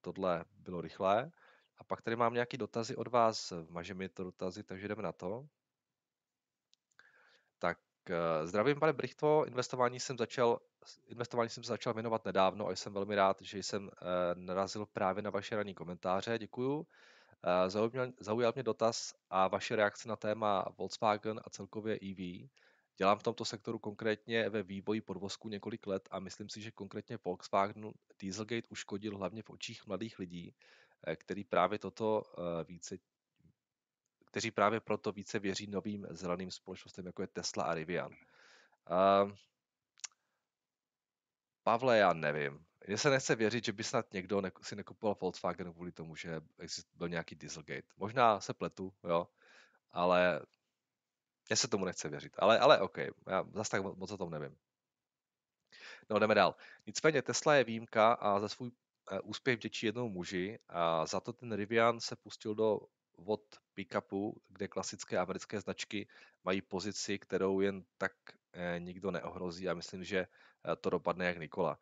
tohle 0.00 0.44
bylo 0.58 0.80
rychlé. 0.80 1.30
A 1.78 1.84
pak 1.84 2.02
tady 2.02 2.16
mám 2.16 2.34
nějaké 2.34 2.56
dotazy 2.56 2.96
od 2.96 3.08
vás, 3.08 3.52
mažeme 3.68 4.08
to 4.08 4.24
dotazy, 4.24 4.62
takže 4.62 4.88
jdeme 4.88 5.02
na 5.02 5.12
to. 5.12 5.48
Uh, 8.10 8.46
zdravím, 8.46 8.80
pane 8.80 8.92
Brichto, 8.92 9.44
investování 9.46 10.00
jsem 10.00 10.18
začal 10.18 10.58
investování 11.06 11.50
jsem 11.50 11.64
začal 11.64 11.94
věnovat 11.94 12.24
nedávno 12.24 12.68
a 12.68 12.72
jsem 12.76 12.92
velmi 12.92 13.14
rád, 13.14 13.42
že 13.42 13.58
jsem 13.58 13.84
uh, 13.84 13.90
narazil 14.34 14.86
právě 14.86 15.22
na 15.22 15.30
vaše 15.30 15.56
ranní 15.56 15.74
komentáře. 15.74 16.38
Děkuju. 16.38 16.76
Uh, 16.76 16.84
zaujal, 17.68 18.06
zaujal 18.20 18.52
mě 18.54 18.62
dotaz 18.62 19.14
a 19.30 19.48
vaše 19.48 19.76
reakce 19.76 20.08
na 20.08 20.16
téma 20.16 20.64
Volkswagen 20.78 21.40
a 21.44 21.50
celkově 21.50 21.94
EV. 21.94 22.48
Dělám 22.96 23.18
v 23.18 23.22
tomto 23.22 23.44
sektoru 23.44 23.78
konkrétně 23.78 24.50
ve 24.50 24.62
vývoji 24.62 25.00
podvozku 25.00 25.48
několik 25.48 25.86
let 25.86 26.08
a 26.10 26.18
myslím 26.20 26.48
si, 26.48 26.60
že 26.60 26.70
konkrétně 26.70 27.18
Volkswagenu 27.24 27.92
Dieselgate 28.20 28.68
uškodil 28.68 29.18
hlavně 29.18 29.42
v 29.42 29.50
očích 29.50 29.86
mladých 29.86 30.18
lidí, 30.18 30.54
eh, 31.06 31.16
který 31.16 31.44
právě 31.44 31.78
toto 31.78 32.22
eh, 32.22 32.64
více 32.64 32.98
kteří 34.36 34.50
právě 34.50 34.80
proto 34.80 35.12
více 35.12 35.38
věří 35.38 35.66
novým 35.66 36.06
zeleným 36.10 36.50
společnostem, 36.50 37.06
jako 37.06 37.22
je 37.22 37.28
Tesla 37.28 37.64
a 37.64 37.74
Rivian. 37.74 38.12
Uh, 38.12 39.32
Pavle, 41.62 41.98
já 41.98 42.12
nevím. 42.12 42.66
Mně 42.86 42.98
se 42.98 43.10
nechce 43.10 43.34
věřit, 43.34 43.64
že 43.64 43.72
by 43.72 43.84
snad 43.84 44.12
někdo 44.12 44.40
ne- 44.40 44.52
si 44.62 44.76
nekupoval 44.76 45.16
Volkswagen 45.20 45.72
kvůli 45.72 45.92
tomu, 45.92 46.16
že 46.16 46.40
byl 46.94 47.08
nějaký 47.08 47.34
Dieselgate. 47.34 47.88
Možná 47.96 48.40
se 48.40 48.54
pletu, 48.54 48.92
jo, 49.04 49.28
ale 49.90 50.40
mně 51.48 51.56
se 51.56 51.68
tomu 51.68 51.84
nechce 51.84 52.08
věřit, 52.08 52.32
ale, 52.38 52.58
ale 52.58 52.80
OK, 52.80 52.98
já 53.26 53.44
zase 53.52 53.70
tak 53.70 53.82
moc 53.82 54.10
o 54.10 54.18
tom 54.18 54.30
nevím. 54.30 54.56
No, 56.10 56.18
jdeme 56.18 56.34
dál. 56.34 56.54
Nicméně 56.86 57.22
Tesla 57.22 57.54
je 57.54 57.64
výjimka 57.64 58.12
a 58.12 58.40
za 58.40 58.48
svůj 58.48 58.70
eh, 59.10 59.20
úspěch 59.20 59.56
vděčí 59.56 59.86
jednomu 59.86 60.08
muži 60.08 60.58
a 60.68 61.06
za 61.06 61.20
to 61.20 61.32
ten 61.32 61.52
Rivian 61.52 62.00
se 62.00 62.16
pustil 62.16 62.54
do 62.54 62.80
vod 63.18 63.40
pick-upu, 63.74 64.40
kde 64.48 64.68
klasické 64.68 65.18
americké 65.18 65.60
značky 65.60 66.08
mají 66.44 66.62
pozici, 66.62 67.18
kterou 67.18 67.60
jen 67.60 67.84
tak 67.98 68.12
eh, 68.52 68.80
nikdo 68.80 69.10
neohrozí 69.10 69.68
a 69.68 69.74
myslím, 69.74 70.04
že 70.04 70.18
eh, 70.18 70.76
to 70.76 70.90
dopadne 70.90 71.26
jak 71.26 71.38
Nikola. 71.38 71.78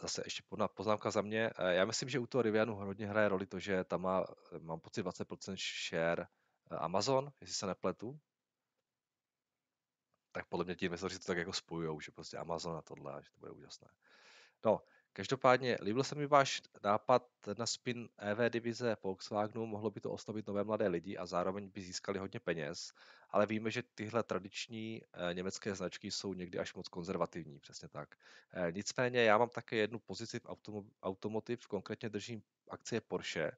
Zase 0.00 0.22
ještě 0.26 0.42
poznámka 0.74 1.10
za 1.10 1.22
mě. 1.22 1.50
Já 1.68 1.84
myslím, 1.84 2.08
že 2.08 2.18
u 2.18 2.26
toho 2.26 2.42
Rivianu 2.42 2.74
hodně 2.74 3.06
hraje 3.06 3.28
roli 3.28 3.46
to, 3.46 3.58
že 3.58 3.84
tam 3.84 4.02
má, 4.02 4.24
mám 4.58 4.80
pocit, 4.80 5.06
20% 5.06 5.56
share 5.88 6.26
Amazon, 6.70 7.32
jestli 7.40 7.54
se 7.54 7.66
nepletu, 7.66 8.20
tak 10.32 10.46
podle 10.46 10.64
mě 10.64 10.76
ti 10.76 10.84
investoři 10.84 11.18
to 11.18 11.24
tak 11.24 11.38
jako 11.38 11.52
spojujou, 11.52 12.00
že 12.00 12.12
prostě 12.12 12.36
Amazon 12.36 12.76
a 12.76 12.82
tohle, 12.82 13.22
že 13.22 13.30
to 13.30 13.38
bude 13.38 13.52
úžasné. 13.52 13.88
No, 14.64 14.80
Každopádně 15.18 15.78
líbil 15.80 16.04
se 16.04 16.14
mi 16.14 16.26
váš 16.26 16.62
nápad 16.84 17.26
na 17.58 17.66
spin 17.66 18.08
EV 18.18 18.38
divize 18.52 18.96
Volkswagenu, 19.02 19.66
mohlo 19.66 19.90
by 19.90 20.00
to 20.00 20.10
oslovit 20.10 20.46
nové 20.46 20.64
mladé 20.64 20.88
lidi 20.88 21.16
a 21.16 21.26
zároveň 21.26 21.68
by 21.68 21.82
získali 21.82 22.18
hodně 22.18 22.40
peněz, 22.40 22.92
ale 23.30 23.46
víme, 23.46 23.70
že 23.70 23.82
tyhle 23.82 24.22
tradiční 24.22 25.02
eh, 25.12 25.34
německé 25.34 25.74
značky 25.74 26.10
jsou 26.10 26.34
někdy 26.34 26.58
až 26.58 26.74
moc 26.74 26.88
konzervativní, 26.88 27.58
přesně 27.58 27.88
tak. 27.88 28.14
Eh, 28.52 28.72
nicméně 28.72 29.22
já 29.22 29.38
mám 29.38 29.48
také 29.48 29.76
jednu 29.76 29.98
pozici 29.98 30.40
v 30.40 30.46
automotiv, 31.02 31.66
konkrétně 31.66 32.08
držím 32.08 32.42
akcie 32.70 33.00
Porsche, 33.00 33.50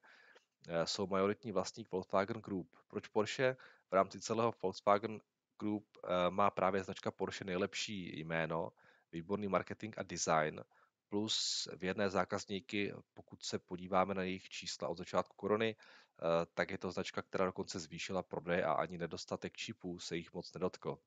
eh, 0.68 0.86
jsou 0.86 1.06
majoritní 1.06 1.52
vlastník 1.52 1.92
Volkswagen 1.92 2.40
Group. 2.40 2.76
Proč 2.88 3.08
Porsche? 3.08 3.56
V 3.90 3.92
rámci 3.92 4.20
celého 4.20 4.54
Volkswagen 4.62 5.20
Group 5.58 5.98
má 6.30 6.50
právě 6.50 6.84
značka 6.84 7.10
Porsche 7.10 7.44
nejlepší 7.44 8.20
jméno, 8.20 8.72
výborný 9.12 9.48
marketing 9.48 9.94
a 9.98 10.02
design, 10.02 10.64
plus 11.10 11.68
věrné 11.76 12.10
zákazníky, 12.10 12.92
pokud 13.14 13.42
se 13.42 13.58
podíváme 13.58 14.14
na 14.14 14.22
jejich 14.22 14.48
čísla 14.48 14.88
od 14.88 14.98
začátku 14.98 15.36
korony, 15.36 15.76
eh, 15.76 16.46
tak 16.54 16.70
je 16.70 16.78
to 16.78 16.90
značka, 16.90 17.22
která 17.22 17.46
dokonce 17.46 17.78
zvýšila 17.78 18.22
prodej 18.22 18.64
a 18.64 18.72
ani 18.72 18.98
nedostatek 18.98 19.56
čipů 19.56 19.98
se 19.98 20.16
jich 20.16 20.32
moc 20.32 20.54
nedotkl. 20.54 20.98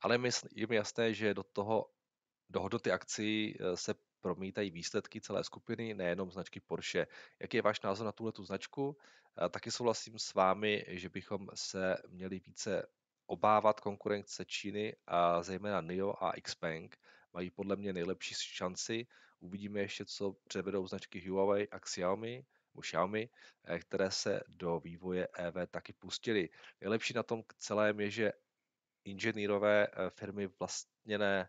Ale 0.00 0.18
je 0.54 0.66
mi 0.66 0.76
jasné, 0.76 1.14
že 1.14 1.34
do 1.34 1.42
toho 1.42 1.90
do 2.48 2.60
hodnoty 2.60 2.92
akcí 2.92 3.56
eh, 3.60 3.76
se 3.76 3.94
promítají 4.20 4.70
výsledky 4.70 5.20
celé 5.20 5.44
skupiny, 5.44 5.94
nejenom 5.94 6.30
značky 6.30 6.60
Porsche. 6.60 7.06
Jaký 7.40 7.56
je 7.56 7.62
váš 7.62 7.80
názor 7.80 8.06
na 8.06 8.12
tuhle 8.12 8.32
tu 8.32 8.44
značku? 8.44 8.96
Eh, 9.44 9.48
taky 9.48 9.70
souhlasím 9.70 10.18
s 10.18 10.34
vámi, 10.34 10.84
že 10.88 11.08
bychom 11.08 11.48
se 11.54 11.96
měli 12.08 12.38
více 12.38 12.86
obávat 13.26 13.80
konkurence 13.80 14.44
Číny 14.44 14.96
a 15.06 15.42
zejména 15.42 15.80
NIO 15.80 16.24
a 16.24 16.32
Xpeng, 16.42 16.96
mají 17.34 17.50
podle 17.50 17.76
mě 17.76 17.92
nejlepší 17.92 18.34
šanci. 18.34 19.06
Uvidíme 19.40 19.80
ještě, 19.80 20.04
co 20.04 20.36
převedou 20.48 20.86
značky 20.86 21.28
Huawei 21.28 21.68
a 21.68 21.78
Xiaomi, 21.78 22.44
Xiaomi, 22.80 23.28
eh, 23.64 23.78
které 23.78 24.10
se 24.10 24.40
do 24.48 24.80
vývoje 24.80 25.28
EV 25.38 25.54
taky 25.70 25.92
pustily. 25.92 26.48
Nejlepší 26.80 27.14
na 27.14 27.22
tom 27.22 27.42
celém 27.58 28.00
je, 28.00 28.10
že 28.10 28.32
inženýrové 29.04 29.86
eh, 29.86 30.10
firmy 30.10 30.48
vlastněné 30.58 31.48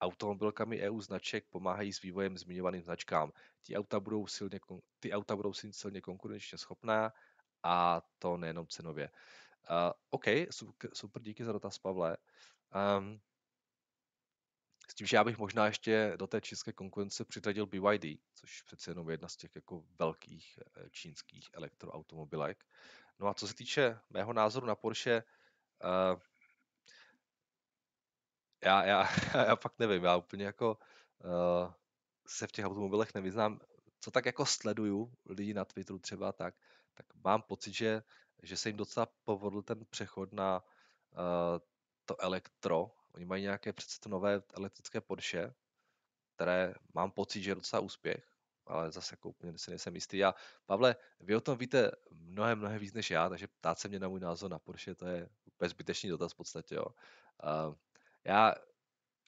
automobilkami 0.00 0.80
EU 0.80 1.00
značek 1.00 1.44
pomáhají 1.50 1.92
s 1.92 2.02
vývojem 2.02 2.38
zmiňovaným 2.38 2.82
značkám. 2.82 3.32
Ty 3.66 3.76
auta 3.76 4.00
budou 4.00 4.26
silně, 4.26 4.60
ty 5.00 5.12
auta 5.12 5.36
budou 5.36 5.52
silně 5.52 6.00
konkurenčně 6.00 6.58
schopná 6.58 7.12
a 7.62 8.02
to 8.18 8.36
nejenom 8.36 8.66
cenově. 8.66 9.10
Uh, 9.70 9.92
OK, 10.10 10.24
super, 10.50 10.90
super, 10.94 11.22
díky 11.22 11.44
za 11.44 11.52
dotaz, 11.52 11.78
Pavle. 11.78 12.16
Um, 12.98 13.20
s 14.90 14.94
tím, 14.94 15.06
že 15.06 15.16
já 15.16 15.24
bych 15.24 15.38
možná 15.38 15.66
ještě 15.66 16.12
do 16.16 16.26
té 16.26 16.40
čínské 16.40 16.72
konkurence 16.72 17.24
přitadil 17.24 17.66
BYD, 17.66 18.20
což 18.34 18.62
přece 18.62 18.90
jenom 18.90 19.10
jedna 19.10 19.28
z 19.28 19.36
těch 19.36 19.54
jako 19.54 19.84
velkých 19.98 20.58
eh, 20.76 20.90
čínských 20.90 21.48
elektroautomobilek. 21.52 22.64
No 23.18 23.26
a 23.28 23.34
co 23.34 23.48
se 23.48 23.54
týče 23.54 23.98
mého 24.10 24.32
názoru 24.32 24.66
na 24.66 24.74
Porsche, 24.74 25.22
uh, 25.84 26.20
já, 28.64 28.84
já, 28.84 29.08
já 29.46 29.56
fakt 29.56 29.78
nevím, 29.78 30.04
já 30.04 30.16
úplně 30.16 30.44
jako 30.44 30.78
uh, 31.24 31.72
se 32.26 32.46
v 32.46 32.52
těch 32.52 32.64
automobilech 32.64 33.14
nevyznám. 33.14 33.60
Co 34.00 34.10
tak 34.10 34.26
jako 34.26 34.46
sleduju 34.46 35.12
lidi 35.26 35.54
na 35.54 35.64
Twitteru 35.64 35.98
třeba 35.98 36.32
tak, 36.32 36.54
tak 36.94 37.06
mám 37.24 37.42
pocit, 37.42 37.72
že, 37.72 38.02
že 38.42 38.56
se 38.56 38.68
jim 38.68 38.76
docela 38.76 39.08
povedl 39.24 39.62
ten 39.62 39.84
přechod 39.90 40.32
na 40.32 40.64
uh, 41.12 41.58
to 42.04 42.20
elektro, 42.20 42.90
Oni 43.14 43.24
mají 43.24 43.42
nějaké 43.42 43.72
přece 43.72 44.00
to 44.00 44.08
nové 44.08 44.42
elektrické 44.54 45.00
Porsche, 45.00 45.54
které 46.34 46.74
mám 46.94 47.10
pocit, 47.10 47.42
že 47.42 47.50
je 47.50 47.54
docela 47.54 47.80
úspěch, 47.80 48.24
ale 48.66 48.92
zase 48.92 49.12
jako 49.12 49.28
úplně 49.28 49.58
si 49.58 49.70
nejsem 49.70 49.94
jistý. 49.94 50.24
A 50.24 50.34
Pavle, 50.66 50.96
vy 51.20 51.36
o 51.36 51.40
tom 51.40 51.58
víte 51.58 51.90
mnohem, 52.10 52.58
mnohem 52.58 52.78
víc 52.78 52.92
než 52.92 53.10
já, 53.10 53.28
takže 53.28 53.46
ptát 53.46 53.78
se 53.78 53.88
mě 53.88 53.98
na 53.98 54.08
můj 54.08 54.20
názor 54.20 54.50
na 54.50 54.58
Porsche, 54.58 54.94
to 54.94 55.06
je 55.06 55.28
úplně 55.44 55.68
zbytečný 55.68 56.10
dotaz 56.10 56.32
v 56.32 56.36
podstatě. 56.36 56.74
Jo. 56.74 56.86
Uh, 56.86 57.74
já 58.24 58.54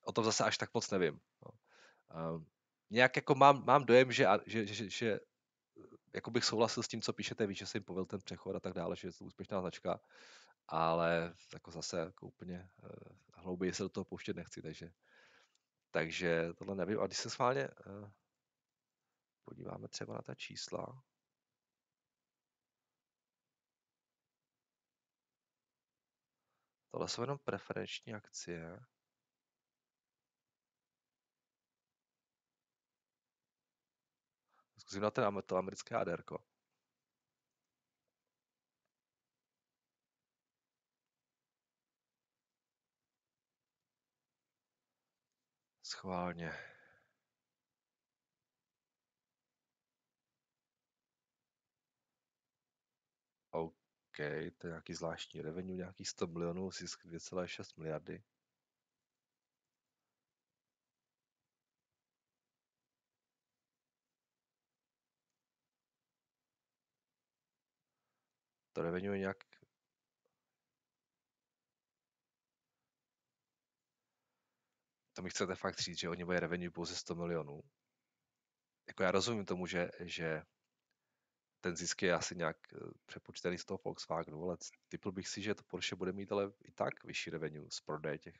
o 0.02 0.12
tom 0.12 0.24
zase 0.24 0.44
až 0.44 0.58
tak 0.58 0.74
moc 0.74 0.90
nevím. 0.90 1.20
Jo. 1.44 1.50
Uh, 2.14 2.42
nějak 2.90 3.16
jako 3.16 3.34
mám, 3.34 3.64
mám 3.64 3.84
dojem, 3.84 4.12
že, 4.12 4.26
že, 4.46 4.66
že, 4.66 4.90
že 4.90 5.20
jako 6.14 6.30
bych 6.30 6.44
souhlasil 6.44 6.82
s 6.82 6.88
tím, 6.88 7.02
co 7.02 7.12
píšete, 7.12 7.46
víš, 7.46 7.58
že 7.58 7.66
jsem 7.66 7.78
jim 7.78 7.84
povedl 7.84 8.06
ten 8.06 8.20
přechod 8.20 8.56
a 8.56 8.60
tak 8.60 8.72
dále, 8.72 8.96
že 8.96 9.08
je 9.08 9.12
to 9.12 9.24
úspěšná 9.24 9.60
značka, 9.60 10.00
ale 10.68 11.34
jako 11.52 11.70
zase 11.70 11.98
jako 11.98 12.26
úplně 12.26 12.70
uh, 12.82 13.16
hlouběji 13.34 13.74
se 13.74 13.82
do 13.82 13.88
toho 13.88 14.04
pouštět 14.04 14.36
nechci, 14.36 14.62
takže, 14.62 14.92
takže 15.90 16.52
tohle 16.54 16.74
nevím. 16.74 17.00
A 17.00 17.06
když 17.06 17.18
se 17.18 17.30
schválně 17.30 17.68
uh, 17.68 18.10
podíváme 19.44 19.88
třeba 19.88 20.14
na 20.14 20.22
ta 20.22 20.34
čísla, 20.34 21.02
tohle 26.90 27.08
jsou 27.08 27.22
jenom 27.22 27.38
preferenční 27.38 28.14
akcie, 28.14 28.78
Zkusím 34.86 35.02
na 35.02 35.10
ten, 35.10 35.42
to 35.46 35.56
americké 35.56 35.96
ADR. 35.96 36.22
Schválně. 45.86 46.52
OK, 53.50 54.16
to 54.58 54.66
je 54.66 54.70
nějaký 54.70 54.94
zvláštní 54.94 55.42
revenue, 55.42 55.76
nějaký 55.76 56.04
100 56.04 56.26
milionů, 56.26 56.70
zisk 56.70 57.04
2,6 57.06 57.72
miliardy. 57.76 58.24
To 68.72 68.82
revenue 68.82 69.16
je 69.16 69.18
nějak 69.20 69.45
to 75.16 75.22
mi 75.22 75.30
chcete 75.30 75.54
fakt 75.54 75.80
říct, 75.80 75.98
že 75.98 76.08
oni 76.08 76.24
mají 76.24 76.40
revenue 76.40 76.70
pouze 76.70 76.96
100 76.96 77.14
milionů. 77.14 77.60
Jako 78.88 79.02
já 79.02 79.10
rozumím 79.10 79.44
tomu, 79.44 79.66
že, 79.66 79.90
že 80.00 80.42
ten 81.60 81.76
zisk 81.76 82.02
je 82.02 82.14
asi 82.14 82.36
nějak 82.36 82.56
eh, 82.72 82.78
přepočtený 83.06 83.58
z 83.58 83.64
toho 83.64 83.80
Volkswagenu, 83.84 84.42
ale 84.42 84.56
typl 84.88 85.12
bych 85.12 85.28
si, 85.28 85.42
že 85.42 85.54
to 85.54 85.64
Porsche 85.64 85.96
bude 85.96 86.12
mít 86.12 86.32
ale 86.32 86.52
i 86.64 86.72
tak 86.72 87.04
vyšší 87.04 87.30
revenue 87.30 87.70
z 87.70 87.80
prodeje 87.80 88.18
těch 88.18 88.34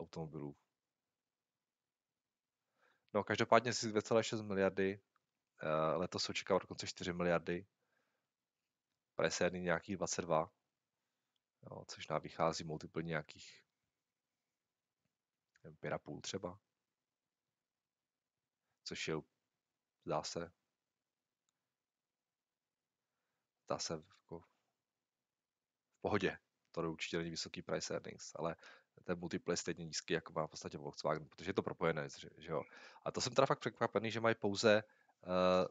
automobilů. 0.00 0.56
No, 3.14 3.24
každopádně 3.24 3.72
si 3.72 3.92
2,6 3.92 4.42
miliardy, 4.42 5.00
eh, 5.62 5.96
letos 5.96 6.28
očekává 6.28 6.58
dokonce 6.58 6.86
4 6.86 7.12
miliardy, 7.12 7.66
price 9.14 9.50
nějakých 9.50 9.96
22, 9.96 10.52
jo, 11.62 11.84
což 11.88 12.08
nám 12.08 12.20
vychází 12.20 12.64
multiple 12.64 13.02
nějakých 13.02 13.69
5,5 15.64 16.20
třeba. 16.20 16.60
Což 18.84 19.08
je, 19.08 19.14
zdá 20.04 20.22
se, 20.22 20.52
zdá 23.64 23.78
se 23.78 23.94
jako 23.94 24.40
v 24.40 26.00
pohodě. 26.00 26.38
To 26.72 26.92
určitě 26.92 27.18
není 27.18 27.30
vysoký 27.30 27.62
price 27.62 27.94
earnings, 27.94 28.32
ale 28.34 28.56
ten 29.04 29.18
multiple 29.18 29.52
je 29.52 29.56
stejně 29.56 29.84
nízký, 29.84 30.14
jako 30.14 30.32
má 30.32 30.46
v 30.46 30.50
podstatě 30.50 30.78
Volkswagen, 30.78 31.28
protože 31.28 31.50
je 31.50 31.54
to 31.54 31.62
propojené, 31.62 32.08
že 32.36 32.50
jo. 32.52 32.62
A 33.04 33.10
to 33.10 33.20
jsem 33.20 33.34
teda 33.34 33.46
fakt 33.46 33.58
překvapený, 33.58 34.10
že 34.10 34.20
mají 34.20 34.34
pouze 34.34 34.82
uh, 35.26 35.66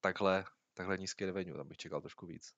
takhle, 0.00 0.44
takhle 0.74 0.98
nízký 0.98 1.24
revenue, 1.24 1.56
tam 1.56 1.68
bych 1.68 1.78
čekal 1.78 2.00
trošku 2.00 2.26
víc. 2.26 2.54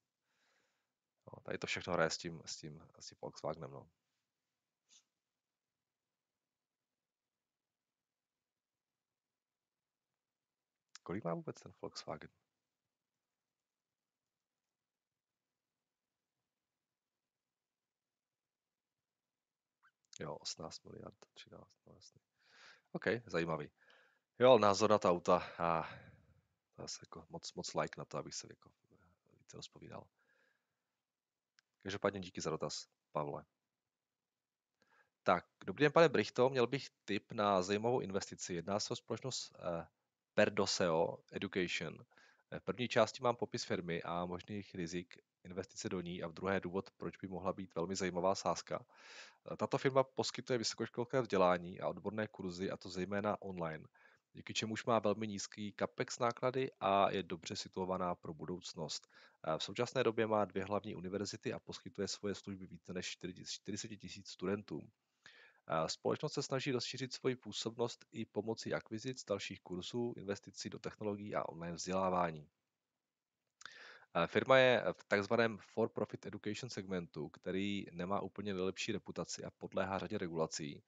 No, 1.26 1.40
tady 1.42 1.58
to 1.58 1.66
všechno 1.66 1.92
hraje 1.92 2.10
s 2.10 2.18
tím, 2.18 2.42
s 2.46 2.56
tím, 2.56 2.88
s 3.00 3.06
tím 3.06 3.18
Volkswagenem, 3.20 3.70
no. 3.70 3.90
Kolik 11.10 11.24
má 11.24 11.34
vůbec 11.34 11.60
ten 11.60 11.72
Volkswagen? 11.82 12.30
Jo, 20.20 20.34
18 20.34 20.84
miliard, 20.84 21.14
13, 21.34 21.86
no 21.86 21.92
jasný. 21.94 22.20
OK, 22.92 23.04
zajímavý. 23.26 23.70
Jo, 24.38 24.58
názor 24.58 24.90
na 24.90 24.98
ta 24.98 25.10
auta 25.10 25.36
a 25.58 25.88
je 26.78 26.84
jako 27.02 27.26
moc, 27.28 27.54
moc 27.54 27.74
like 27.74 27.94
na 27.98 28.04
to, 28.04 28.18
abych 28.18 28.34
se 28.34 28.46
jako 28.50 28.70
více 29.38 29.56
rozpovídal. 29.56 30.08
Každopádně 31.82 32.20
díky 32.20 32.40
za 32.40 32.50
dotaz, 32.50 32.88
Pavle. 33.12 33.44
Tak, 35.22 35.46
dobrý 35.64 35.82
den, 35.82 35.92
pane 35.92 36.08
Brichto, 36.08 36.50
měl 36.50 36.66
bych 36.66 36.90
tip 37.04 37.32
na 37.32 37.62
zajímavou 37.62 38.00
investici. 38.00 38.54
Jedná 38.54 38.80
se 38.80 38.92
o 38.92 38.96
společnost 38.96 39.52
eh, 39.58 39.86
Perdoseo 40.34 41.18
Education. 41.32 42.04
V 42.58 42.64
první 42.64 42.88
části 42.88 43.22
mám 43.22 43.36
popis 43.36 43.64
firmy 43.64 44.02
a 44.02 44.26
možných 44.26 44.74
rizik 44.74 45.18
investice 45.44 45.88
do 45.88 46.00
ní 46.00 46.22
a 46.22 46.28
v 46.28 46.32
druhé 46.32 46.60
důvod, 46.60 46.90
proč 46.96 47.16
by 47.16 47.28
mohla 47.28 47.52
být 47.52 47.74
velmi 47.74 47.96
zajímavá 47.96 48.34
sázka. 48.34 48.86
Tato 49.56 49.78
firma 49.78 50.02
poskytuje 50.02 50.58
vysokoškolské 50.58 51.20
vzdělání 51.20 51.80
a 51.80 51.88
odborné 51.88 52.28
kurzy, 52.28 52.70
a 52.70 52.76
to 52.76 52.88
zejména 52.88 53.42
online, 53.42 53.84
díky 54.32 54.54
čemuž 54.54 54.84
má 54.84 54.98
velmi 54.98 55.26
nízký 55.28 55.74
capex 55.78 56.18
náklady 56.18 56.70
a 56.80 57.10
je 57.10 57.22
dobře 57.22 57.56
situovaná 57.56 58.14
pro 58.14 58.34
budoucnost. 58.34 59.08
V 59.58 59.62
současné 59.62 60.04
době 60.04 60.26
má 60.26 60.44
dvě 60.44 60.64
hlavní 60.64 60.94
univerzity 60.94 61.52
a 61.52 61.58
poskytuje 61.58 62.08
svoje 62.08 62.34
služby 62.34 62.66
více 62.66 62.92
než 62.92 63.18
40 63.46 63.88
tisíc 63.88 64.28
studentům. 64.28 64.90
Společnost 65.86 66.32
se 66.32 66.42
snaží 66.42 66.72
rozšířit 66.72 67.12
svoji 67.12 67.36
působnost 67.36 68.04
i 68.12 68.24
pomocí 68.24 68.74
akvizic 68.74 69.24
dalších 69.24 69.60
kurzů, 69.60 70.14
investicí 70.16 70.70
do 70.70 70.78
technologií 70.78 71.34
a 71.34 71.48
online 71.48 71.76
vzdělávání. 71.76 72.48
Firma 74.26 74.58
je 74.58 74.84
v 74.92 75.04
takzvaném 75.04 75.58
for-profit 75.58 76.26
education 76.26 76.70
segmentu, 76.70 77.28
který 77.28 77.86
nemá 77.92 78.20
úplně 78.20 78.54
nejlepší 78.54 78.92
reputaci 78.92 79.44
a 79.44 79.50
podléhá 79.50 79.98
řadě 79.98 80.18
regulací. 80.18 80.82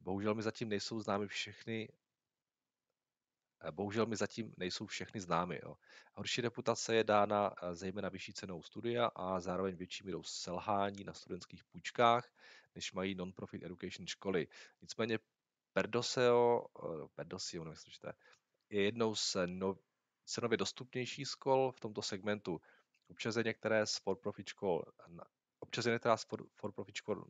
Bohužel 0.00 0.34
mi 0.34 0.42
zatím 0.42 0.68
nejsou 0.68 1.00
známy 1.00 1.28
všechny 1.28 1.88
Bohužel 3.70 4.06
mi 4.06 4.16
zatím 4.16 4.54
nejsou 4.56 4.86
všechny 4.86 5.20
známy. 5.20 5.60
Jo. 5.62 5.76
Horší 6.14 6.40
reputace 6.40 6.94
je 6.94 7.04
dána 7.04 7.54
zejména 7.72 8.08
vyšší 8.08 8.32
cenou 8.32 8.62
studia 8.62 9.06
a 9.06 9.40
zároveň 9.40 9.76
větší 9.76 10.04
mírou 10.04 10.22
selhání 10.22 11.04
na 11.04 11.12
studentských 11.12 11.64
půjčkách, 11.64 12.32
než 12.74 12.92
mají 12.92 13.14
non-profit 13.14 13.62
education 13.62 14.06
školy. 14.06 14.48
Nicméně 14.82 15.18
Perdoseo, 15.72 16.66
Perdoseo 17.14 17.64
nevím, 17.64 17.76
je 18.70 18.82
jednou 18.82 19.14
z 19.14 19.36
no, 19.46 19.78
cenově 20.24 20.58
dostupnějších 20.58 21.28
škol 21.28 21.72
v 21.72 21.80
tomto 21.80 22.02
segmentu. 22.02 22.60
Občas 23.08 23.36
je 23.36 23.44
některé 23.44 23.86
z 23.86 23.96
for-profit 23.96 24.48
škol 24.48 24.84
občas 25.64 25.86
je 25.86 25.92
některá 25.92 26.16
z 26.16 26.26
for-profit 26.56 26.94
škol 26.96 27.24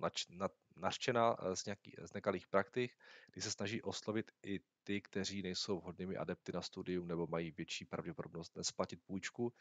nařčena 0.77 1.37
eh, 1.39 1.57
z, 1.57 1.65
nějaký, 1.65 1.95
z 2.05 2.13
nekalých 2.13 2.47
praktik, 2.47 2.97
kdy 3.33 3.43
se 3.43 3.51
snaží 3.51 3.83
oslovit 3.83 4.31
i 4.43 4.61
ty, 4.85 5.01
kteří 5.01 5.43
nejsou 5.43 5.81
vhodnými 5.81 6.17
adepty 6.17 6.53
na 6.53 6.63
studium 6.63 7.09
nebo 7.09 7.27
mají 7.27 7.51
větší 7.51 7.85
pravděpodobnost 7.85 8.57
nesplatit 8.57 9.01
půjčku, 9.07 9.53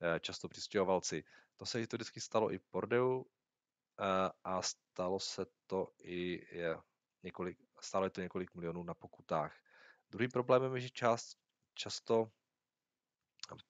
eh, 0.00 0.20
často 0.20 0.48
přistěhovalci. 0.48 1.24
To 1.56 1.66
se 1.66 1.78
historicky 1.78 2.20
stalo 2.20 2.52
i 2.52 2.58
Pordeu 2.58 3.24
eh, 3.24 3.39
a 4.44 4.62
stalo 4.62 5.20
se 5.20 5.46
to 5.66 5.88
i 6.02 6.46
je, 6.56 6.76
několik, 7.22 7.58
stálo 7.80 8.04
je 8.06 8.10
to 8.10 8.20
několik 8.20 8.54
milionů 8.54 8.82
na 8.82 8.94
pokutách. 8.94 9.56
Druhým 10.10 10.30
problémem 10.30 10.74
je, 10.74 10.80
že 10.80 10.90
část 10.90 11.38
často 11.74 12.30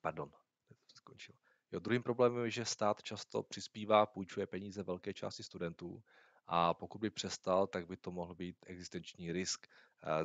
pardon, 0.01 0.31
to 0.69 0.75
skončilo. 0.95 1.39
Jo, 1.73 1.81
druhým 1.81 2.03
problémem 2.03 2.45
je, 2.45 2.51
že 2.51 2.65
stát 2.65 3.03
často 3.03 3.43
přispívá, 3.43 4.07
půjčuje 4.07 4.47
peníze 4.47 4.83
velké 4.83 5.15
části 5.15 5.43
studentů 5.43 6.03
a 6.47 6.75
pokud 6.75 6.99
by 6.99 7.11
přestal, 7.11 7.67
tak 7.67 7.87
by 7.87 7.97
to 7.97 8.11
mohl 8.11 8.35
být 8.35 8.57
existenční 8.67 9.33
risk. 9.33 9.67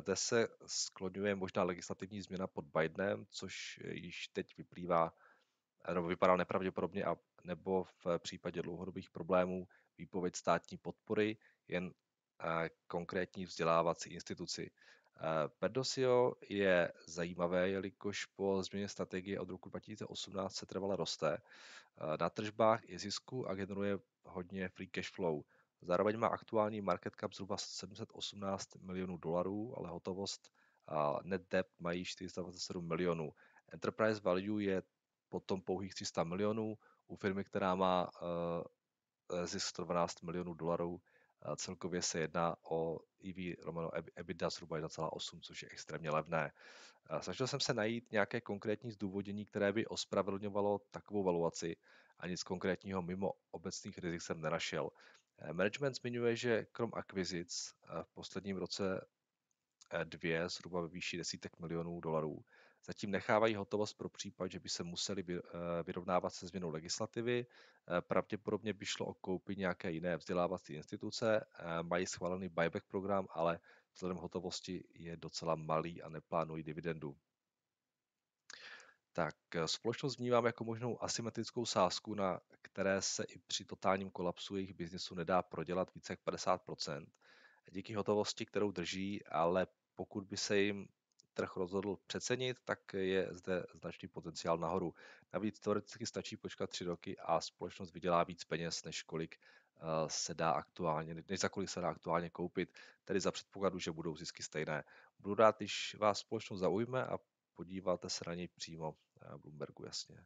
Zde 0.00 0.16
se 0.16 0.48
skloňuje 0.66 1.34
možná 1.34 1.62
legislativní 1.62 2.22
změna 2.22 2.46
pod 2.46 2.64
Bidenem, 2.64 3.26
což 3.30 3.80
již 3.84 4.28
teď 4.28 4.56
vyplývá, 4.56 5.12
nebo 5.94 6.06
vypadá 6.06 6.36
nepravděpodobně, 6.36 7.04
a 7.04 7.16
nebo 7.46 7.84
v 7.84 8.18
případě 8.18 8.62
dlouhodobých 8.62 9.10
problémů 9.10 9.66
výpověď 9.98 10.36
státní 10.36 10.78
podpory 10.78 11.36
jen 11.68 11.92
konkrétní 12.86 13.44
vzdělávací 13.44 14.10
instituci. 14.10 14.70
Perdosio 15.58 16.32
je 16.48 16.92
zajímavé, 17.06 17.68
jelikož 17.68 18.24
po 18.24 18.62
změně 18.62 18.88
strategie 18.88 19.40
od 19.40 19.50
roku 19.50 19.68
2018 19.68 20.54
se 20.54 20.66
trvale 20.66 20.96
roste. 20.96 21.38
Na 22.20 22.30
tržbách 22.30 22.88
je 22.88 22.98
zisku 22.98 23.48
a 23.48 23.54
generuje 23.54 23.98
hodně 24.24 24.68
free 24.68 24.88
cash 24.88 25.10
flow. 25.10 25.42
Zároveň 25.82 26.18
má 26.18 26.26
aktuální 26.26 26.80
market 26.80 27.16
cap 27.20 27.34
zhruba 27.34 27.56
718 27.56 28.74
milionů 28.74 29.16
dolarů, 29.16 29.78
ale 29.78 29.88
hotovost 29.88 30.52
a 30.86 31.18
net 31.22 31.42
debt 31.50 31.70
mají 31.78 32.04
427 32.04 32.88
milionů. 32.88 33.32
Enterprise 33.72 34.20
value 34.20 34.64
je 34.64 34.82
potom 35.28 35.62
pouhých 35.62 35.94
300 35.94 36.24
milionů 36.24 36.78
u 37.06 37.16
firmy, 37.16 37.44
která 37.44 37.74
má 37.74 38.10
zisk 39.44 39.76
12 39.76 40.22
milionů 40.22 40.54
dolarů 40.54 41.00
Celkově 41.56 42.02
se 42.02 42.18
jedná 42.18 42.56
o 42.70 42.98
EV 43.28 43.58
romano 43.64 43.90
EBITDA 44.14 44.50
zhruba 44.50 44.78
1,8, 44.78 45.40
což 45.40 45.62
je 45.62 45.68
extrémně 45.72 46.10
levné. 46.10 46.52
Snažil 47.20 47.46
jsem 47.46 47.60
se 47.60 47.74
najít 47.74 48.12
nějaké 48.12 48.40
konkrétní 48.40 48.90
zdůvodnění, 48.90 49.44
které 49.44 49.72
by 49.72 49.86
ospravedlňovalo 49.86 50.80
takovou 50.90 51.22
valuaci 51.22 51.76
a 52.18 52.26
nic 52.26 52.42
konkrétního 52.42 53.02
mimo 53.02 53.32
obecných 53.50 53.98
rizik 53.98 54.22
jsem 54.22 54.40
nenašel. 54.40 54.90
Management 55.52 55.94
zmiňuje, 55.94 56.36
že 56.36 56.64
krom 56.72 56.90
akvizic 56.94 57.74
v 58.02 58.14
posledním 58.14 58.56
roce 58.56 59.06
dvě, 60.04 60.48
zhruba 60.48 60.80
ve 60.80 60.88
výši 60.88 61.16
desítek 61.16 61.58
milionů 61.58 62.00
dolarů, 62.00 62.44
Zatím 62.86 63.10
nechávají 63.10 63.54
hotovost 63.54 63.94
pro 63.94 64.08
případ, 64.08 64.50
že 64.50 64.60
by 64.60 64.68
se 64.68 64.82
museli 64.82 65.24
eh, 65.28 65.42
vyrovnávat 65.82 66.34
se 66.34 66.46
změnou 66.46 66.70
legislativy. 66.70 67.46
Eh, 67.46 68.00
pravděpodobně 68.00 68.72
by 68.72 68.86
šlo 68.86 69.06
o 69.06 69.14
koupi 69.14 69.56
nějaké 69.56 69.90
jiné 69.90 70.16
vzdělávací 70.16 70.72
instituce. 70.74 71.46
Eh, 71.58 71.82
mají 71.82 72.06
schválený 72.06 72.48
buyback 72.48 72.86
program, 72.86 73.26
ale 73.30 73.60
vzhledem 73.94 74.16
hotovosti 74.16 74.84
je 74.94 75.16
docela 75.16 75.54
malý 75.54 76.02
a 76.02 76.08
neplánují 76.08 76.62
dividendu. 76.62 77.16
Tak 79.12 79.34
společnost 79.66 80.18
vnímám 80.18 80.46
jako 80.46 80.64
možnou 80.64 81.02
asymetrickou 81.02 81.66
sázku, 81.66 82.14
na 82.14 82.40
které 82.62 83.02
se 83.02 83.24
i 83.24 83.38
při 83.38 83.64
totálním 83.64 84.10
kolapsu 84.10 84.56
jejich 84.56 84.74
biznesu 84.74 85.14
nedá 85.14 85.42
prodělat 85.42 85.94
více 85.94 86.12
jak 86.12 86.20
50%. 86.20 87.06
Díky 87.70 87.94
hotovosti, 87.94 88.46
kterou 88.46 88.70
drží, 88.70 89.26
ale 89.26 89.66
pokud 89.94 90.24
by 90.24 90.36
se 90.36 90.58
jim 90.58 90.88
trh 91.36 91.56
rozhodl 91.56 91.98
přecenit, 92.06 92.56
tak 92.64 92.94
je 92.94 93.28
zde 93.30 93.66
značný 93.74 94.08
potenciál 94.08 94.58
nahoru. 94.58 94.94
Navíc 95.32 95.60
teoreticky 95.60 96.06
stačí 96.06 96.36
počkat 96.36 96.70
tři 96.70 96.84
roky 96.84 97.16
a 97.18 97.40
společnost 97.40 97.92
vydělá 97.92 98.24
víc 98.24 98.44
peněz, 98.44 98.84
než 98.84 99.02
kolik 99.02 99.36
eh, 99.36 99.80
se 100.06 100.34
dá 100.34 100.50
aktuálně, 100.50 101.14
než 101.28 101.40
za 101.40 101.48
kolik 101.48 101.68
se 101.68 101.80
dá 101.80 101.88
aktuálně 101.88 102.30
koupit, 102.30 102.72
tedy 103.04 103.20
za 103.20 103.32
předpokladu, 103.32 103.78
že 103.78 103.92
budou 103.92 104.16
zisky 104.16 104.42
stejné. 104.42 104.84
Budu 105.18 105.34
rád, 105.34 105.56
když 105.56 105.96
vás 105.98 106.18
společnost 106.18 106.60
zaujme 106.60 107.06
a 107.06 107.18
podíváte 107.54 108.10
se 108.10 108.24
na 108.26 108.34
něj 108.34 108.48
přímo 108.48 108.92
v 108.92 109.38
Bloombergu, 109.38 109.84
jasně. 109.84 110.24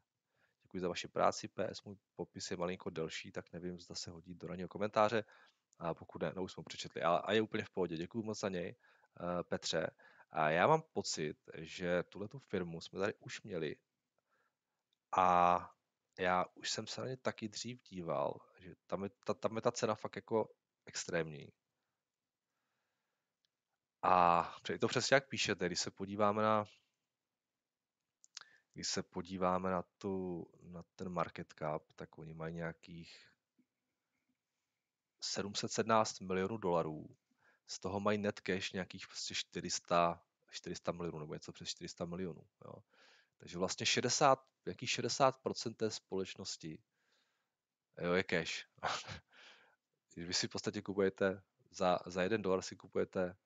Děkuji 0.63 0.81
za 0.81 0.89
vaši 0.89 1.09
práci, 1.09 1.49
PS 1.49 1.83
můj 1.85 1.97
popis 2.17 2.51
je 2.51 2.57
malinko 2.57 2.91
delší, 2.91 3.33
tak 3.33 3.53
nevím, 3.53 3.81
zda 3.81 3.95
se 3.95 4.11
hodí 4.11 4.35
do 4.35 4.47
ranního 4.47 4.69
komentáře, 4.69 5.25
a 5.79 5.95
pokud 5.95 6.23
ne, 6.23 6.33
no 6.37 6.43
už 6.43 6.53
jsme 6.53 6.63
přečetli, 6.67 7.03
ale 7.03 7.21
a 7.21 7.33
je 7.33 7.41
úplně 7.41 7.65
v 7.65 7.71
pohodě. 7.71 7.97
Děkuji 7.97 8.23
moc 8.23 8.41
za 8.41 8.49
něj, 8.49 8.77
eh, 9.21 9.43
Petře. 9.43 9.87
A 10.33 10.51
já 10.51 10.67
mám 10.67 10.83
pocit, 10.93 11.37
že 11.55 12.03
tuhle 12.03 12.29
tu 12.29 12.39
firmu 12.39 12.81
jsme 12.81 12.99
tady 12.99 13.15
už 13.15 13.43
měli 13.43 13.77
a 15.17 15.71
já 16.19 16.45
už 16.55 16.71
jsem 16.71 16.87
se 16.87 17.01
na 17.01 17.07
ně 17.07 17.17
taky 17.17 17.49
dřív 17.49 17.83
díval, 17.83 18.41
že 18.59 18.75
tam 18.87 19.05
je 19.05 19.11
ta, 19.25 19.35
tam 19.35 19.57
je 19.57 19.63
ta 19.63 19.73
cena 19.73 19.95
fakt 19.95 20.17
jako 20.17 20.55
extrémní. 20.87 21.53
A 24.03 24.55
je 24.71 24.79
to 24.79 24.89
přesně 24.89 25.15
jak 25.15 25.29
píšete, 25.29 25.67
když 25.67 25.81
se 25.81 25.91
podíváme 25.91 26.43
na 26.43 26.65
když 28.73 28.89
se 28.89 29.03
podíváme 29.03 29.71
na, 29.71 29.83
tu, 29.83 30.47
na 30.63 30.83
ten 30.97 31.09
market 31.09 31.55
cap, 31.59 31.93
tak 31.97 32.19
oni 32.19 32.35
mají 32.35 32.55
nějakých 32.55 33.27
717 35.21 36.21
milionů 36.21 36.57
dolarů 36.57 37.17
z 37.71 37.79
toho 37.79 38.01
mají 38.01 38.19
net 38.19 38.41
cash 38.41 38.73
nějakých 38.73 39.07
prostě 39.07 39.35
400, 39.35 40.25
400 40.51 40.93
milionů 40.93 41.19
nebo 41.19 41.35
něco 41.35 41.53
přes 41.53 41.69
400 41.69 42.05
milionů. 42.05 42.47
Jo. 42.65 42.75
Takže 43.37 43.59
vlastně 43.59 43.87
60, 43.87 44.47
jaký 44.67 44.87
60% 44.87 45.75
té 45.75 45.91
společnosti 45.91 46.83
jo, 48.01 48.13
je 48.13 48.25
cash. 48.25 48.67
Když 50.15 50.27
vy 50.27 50.35
si 50.35 50.49
v 50.49 50.51
podstatě 50.51 50.83
kupujete 50.83 51.43
za, 51.71 51.99
za 52.07 52.23
jeden 52.23 52.43
dolar 52.43 52.63
si 52.63 52.77
kupujete 52.77 53.37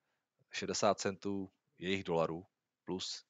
60 0.51 0.99
centů 0.99 1.51
jejich 1.77 2.03
dolarů 2.03 2.45
plus 2.83 3.25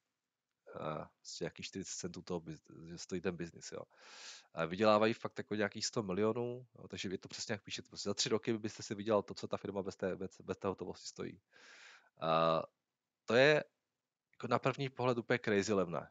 uh, 0.79 1.05
nějakých 1.41 1.65
40 1.65 1.95
centů 1.95 2.21
toho, 2.21 2.43
že 2.85 2.97
stojí 2.97 3.21
ten 3.21 3.35
biznis. 3.35 3.71
Jo 3.71 3.81
vydělávají 4.67 5.13
fakt 5.13 5.37
jako 5.37 5.55
nějakých 5.55 5.85
100 5.85 6.03
milionů, 6.03 6.67
jo, 6.79 6.87
takže 6.87 7.09
vy 7.09 7.17
to 7.17 7.27
přesně 7.27 7.53
jak 7.53 7.63
píšete. 7.63 7.89
Prostě 7.89 8.09
za 8.09 8.13
tři 8.13 8.29
roky 8.29 8.57
byste 8.57 8.83
si 8.83 8.95
vydělal 8.95 9.23
to, 9.23 9.33
co 9.33 9.47
ta 9.47 9.57
firma 9.57 9.83
bez 9.83 9.95
té, 9.95 10.15
bez, 10.15 10.41
bez 10.41 10.57
té 10.57 10.67
hotovosti 10.67 11.07
stojí. 11.07 11.41
A 12.21 12.61
to 13.25 13.35
je 13.35 13.63
jako 14.31 14.47
na 14.47 14.59
první 14.59 14.89
pohled 14.89 15.17
úplně 15.17 15.39
crazy 15.39 15.73
levné. 15.73 16.09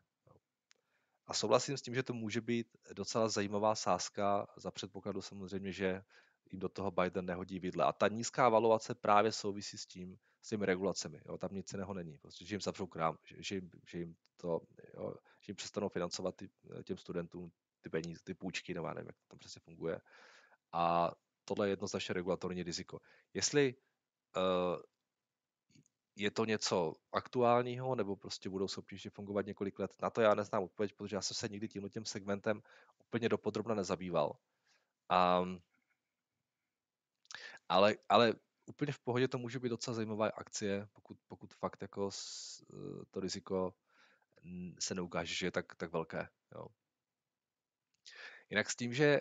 A 1.27 1.35
souhlasím 1.35 1.77
s 1.77 1.83
tím, 1.83 1.95
že 1.95 2.03
to 2.03 2.15
může 2.15 2.41
být 2.41 2.77
docela 2.93 3.29
zajímavá 3.29 3.75
sázka 3.75 4.47
za 4.57 4.71
předpokladu 4.71 5.23
samozřejmě, 5.23 5.73
že 5.73 6.03
jim 6.51 6.61
do 6.61 6.69
toho 6.69 6.91
Biden 6.91 7.27
nehodí 7.27 7.59
vidle. 7.59 7.85
A 7.85 7.93
ta 7.93 8.09
nízká 8.09 8.49
valuace 8.49 8.95
právě 8.95 9.33
souvisí 9.33 9.79
s 9.79 9.87
tím, 9.87 10.19
s 10.45 10.49
těmi 10.49 10.67
regulacemi. 10.67 11.21
Jo, 11.27 11.39
tam 11.39 11.55
nic 11.55 11.73
jiného 11.73 11.95
není. 11.95 12.19
Prostě, 12.19 12.45
že 12.45 12.55
jim 12.55 12.61
zavřou 12.61 12.87
krám, 12.87 13.19
že, 13.25 13.37
že, 13.39 13.55
jim, 13.55 13.71
že 13.89 13.99
jim 13.99 14.17
to, 14.37 14.61
jo, 14.95 15.15
že 15.41 15.51
jim 15.51 15.57
přestanou 15.57 15.89
financovat 15.89 16.37
ty, 16.37 16.51
těm 16.85 16.97
studentům 16.97 17.53
ty 17.81 17.89
peníze, 17.89 18.21
ty 18.25 18.35
půjčky, 18.35 18.75
nebo 18.75 18.89
nevím, 18.89 19.07
jak 19.07 19.17
to 19.17 19.27
tam 19.29 19.39
přesně 19.39 19.61
funguje. 19.61 20.01
A 20.73 21.13
tohle 21.45 21.67
je 21.67 21.73
jednoznačně 21.73 22.13
regulatorní 22.13 22.63
riziko. 22.63 23.01
Jestli 23.35 23.75
uh, 24.37 24.83
je 26.17 26.31
to 26.31 26.45
něco 26.45 26.93
aktuálního, 27.13 27.95
nebo 27.95 28.17
prostě 28.17 28.51
budou 28.51 28.67
ještě 28.93 29.11
fungovat 29.11 29.47
několik 29.47 29.79
let, 29.79 29.95
na 30.03 30.11
to 30.11 30.21
já 30.21 30.35
neznám 30.35 30.63
odpověď, 30.63 30.93
protože 30.93 31.17
já 31.17 31.23
jsem 31.23 31.35
se 31.35 31.49
nikdy 31.49 31.69
tímhle 31.69 31.91
tím 31.91 32.05
segmentem 32.05 32.63
úplně 32.99 33.29
dopodrobna 33.29 33.75
nezabýval. 33.75 34.37
Um, 35.43 35.61
ale, 37.69 37.97
ale 38.09 38.35
úplně 38.67 38.93
v 38.93 38.99
pohodě 38.99 39.29
to 39.29 39.39
může 39.39 39.59
být 39.59 39.69
docela 39.69 39.95
zajímavá 39.95 40.27
akcie, 40.27 40.89
pokud, 40.93 41.19
pokud 41.29 41.55
fakt 41.55 41.83
jako 41.83 42.11
eh, 42.11 43.05
to 43.11 43.21
riziko 43.21 43.75
se 44.79 44.95
neukáže, 44.95 45.35
že 45.35 45.47
je 45.47 45.51
tak, 45.51 45.75
tak 45.75 45.93
velké. 45.93 46.29
Jo. 46.55 46.67
Jinak 48.51 48.71
s 48.71 48.77
tím, 48.77 48.95
že 48.95 49.21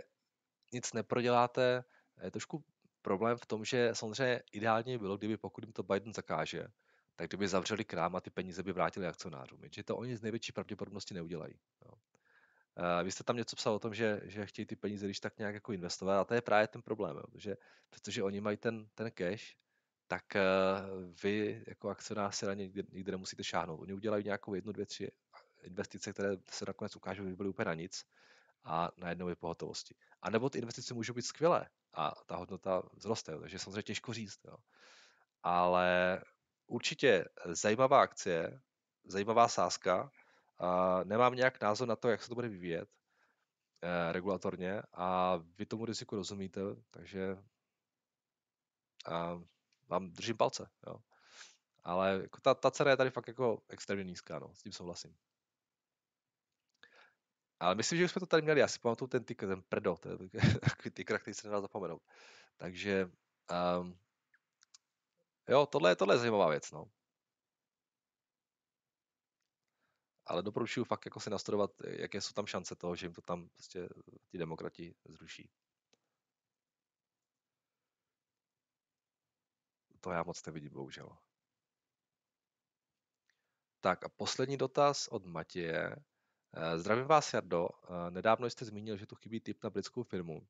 nic 0.71 0.93
neproděláte, 0.93 1.83
je 2.23 2.31
trošku 2.31 2.65
problém 3.01 3.37
v 3.37 3.45
tom, 3.45 3.65
že 3.65 3.89
samozřejmě 3.93 4.43
ideálně 4.51 4.97
bylo, 4.97 5.17
kdyby 5.17 5.37
pokud 5.37 5.63
jim 5.63 5.73
to 5.73 5.83
Biden 5.83 6.13
zakáže, 6.13 6.67
tak 7.15 7.29
kdyby 7.29 7.47
zavřeli 7.47 7.85
krám 7.85 8.15
a 8.15 8.21
ty 8.21 8.29
peníze 8.29 8.63
by 8.63 8.71
vrátili 8.71 9.07
akcionářům. 9.07 9.63
Jenže 9.63 9.83
to 9.83 9.97
oni 9.97 10.17
z 10.17 10.21
největší 10.21 10.51
pravděpodobnosti 10.51 11.13
neudělají. 11.13 11.53
Jo. 11.85 11.93
Uh, 12.79 13.03
vy 13.03 13.11
jste 13.11 13.23
tam 13.23 13.35
něco 13.35 13.55
psal 13.55 13.73
o 13.73 13.79
tom, 13.79 13.93
že, 13.93 14.21
že 14.23 14.45
chtějí 14.45 14.65
ty 14.65 14.75
peníze 14.75 15.05
když 15.05 15.19
tak 15.19 15.37
nějak 15.37 15.53
jako 15.53 15.73
investovat 15.73 16.21
a 16.21 16.23
to 16.23 16.33
je 16.33 16.41
právě 16.41 16.67
ten 16.67 16.81
problém, 16.81 17.15
jo, 17.15 17.23
že 17.35 17.57
protože 17.89 18.23
oni 18.23 18.41
mají 18.41 18.57
ten, 18.57 18.87
ten 18.95 19.11
cash, 19.11 19.55
tak 20.07 20.23
uh, 20.35 21.13
vy 21.23 21.63
jako 21.67 21.89
akcionář 21.89 22.35
se 22.35 22.45
na 22.45 22.53
ně 22.53 22.63
nikdy, 22.63 22.83
nikdy 22.91 23.11
nemusíte 23.11 23.43
šáhnout. 23.43 23.79
Oni 23.79 23.93
udělají 23.93 24.23
nějakou 24.23 24.53
jednu, 24.53 24.71
dvě, 24.71 24.85
tři 24.85 25.11
investice, 25.63 26.13
které 26.13 26.37
se 26.49 26.65
nakonec 26.67 26.95
ukážou, 26.95 27.23
že 27.23 27.29
by 27.29 27.35
byly 27.35 27.49
úplně 27.49 27.65
na 27.65 27.73
nic 27.73 28.05
a 28.63 28.89
najednou 28.97 29.29
je 29.29 29.35
pohotovosti. 29.35 29.95
A 30.21 30.29
nebo 30.29 30.49
ty 30.49 30.59
investice 30.59 30.93
můžou 30.93 31.13
být 31.13 31.25
skvělé 31.25 31.69
a 31.93 32.13
ta 32.25 32.35
hodnota 32.35 32.83
vzroste, 32.97 33.31
jo, 33.31 33.39
takže 33.39 33.59
samozřejmě 33.59 33.83
těžko 33.83 34.13
říct. 34.13 34.39
Jo. 34.45 34.57
Ale 35.43 36.21
určitě 36.67 37.25
zajímavá 37.45 38.01
akcie, 38.01 38.61
zajímavá 39.05 39.47
sázka, 39.47 40.11
a 40.59 40.99
nemám 41.03 41.35
nějak 41.35 41.61
názor 41.61 41.87
na 41.87 41.95
to, 41.95 42.09
jak 42.09 42.21
se 42.21 42.29
to 42.29 42.35
bude 42.35 42.49
vyvíjet 42.49 42.89
eh, 43.81 44.11
regulatorně 44.11 44.81
a 44.93 45.37
vy 45.57 45.65
tomu 45.65 45.85
riziku 45.85 46.15
rozumíte, 46.15 46.61
takže 46.91 47.37
a 49.05 49.41
vám 49.87 50.11
držím 50.11 50.37
palce. 50.37 50.69
Jo. 50.87 50.99
Ale 51.83 52.19
jako 52.21 52.41
ta, 52.41 52.53
ta 52.53 52.71
cena 52.71 52.91
je 52.91 52.97
tady 52.97 53.09
fakt 53.09 53.27
jako 53.27 53.61
extrémně 53.69 54.03
nízká, 54.03 54.39
no, 54.39 54.55
s 54.55 54.63
tím 54.63 54.71
souhlasím. 54.71 55.15
Ale 57.59 57.75
myslím, 57.75 57.99
že 57.99 58.05
už 58.05 58.11
jsme 58.11 58.19
to 58.19 58.25
tady 58.25 58.41
měli, 58.41 58.59
já 58.59 58.67
si 58.67 58.79
pamatuju 58.79 59.07
ten 59.07 59.23
ticker, 59.23 59.49
ten 59.49 59.61
prdo, 59.69 59.97
to 59.97 60.09
je 60.09 60.17
takový 60.59 60.91
ticker, 60.93 61.19
který 61.19 61.33
se 61.33 61.47
nedá 61.47 61.61
zapomenout. 61.61 62.01
Takže 62.57 63.09
um, 63.79 63.99
jo, 65.49 65.65
tohle 65.65 65.91
je, 65.91 65.95
tohle 65.95 66.15
je 66.15 66.19
zajímavá 66.19 66.49
věc, 66.49 66.71
no. 66.71 66.85
Ale 70.25 70.43
doporučuji 70.43 70.83
fakt 70.83 71.05
jako 71.05 71.19
si 71.19 71.29
nastudovat, 71.29 71.71
jaké 71.87 72.21
jsou 72.21 72.33
tam 72.33 72.45
šance 72.45 72.75
toho, 72.75 72.95
že 72.95 73.05
jim 73.05 73.13
to 73.13 73.21
tam 73.21 73.49
prostě 73.49 73.89
ti 74.27 74.37
demokrati 74.37 74.95
zruší. 75.09 75.49
To 79.99 80.11
já 80.11 80.23
moc 80.23 80.45
nevidím, 80.45 80.73
bohužel. 80.73 81.17
Tak 83.81 84.05
a 84.05 84.09
poslední 84.09 84.57
dotaz 84.57 85.07
od 85.07 85.25
Matěje. 85.25 85.95
Eh, 86.53 86.79
zdravím 86.79 87.05
vás, 87.05 87.33
Jardo. 87.33 87.67
Eh, 87.67 88.11
nedávno 88.11 88.49
jste 88.49 88.65
zmínil, 88.65 88.97
že 88.97 89.05
tu 89.05 89.15
chybí 89.15 89.39
tip 89.39 89.63
na 89.63 89.69
britskou 89.69 90.03
firmu. 90.03 90.47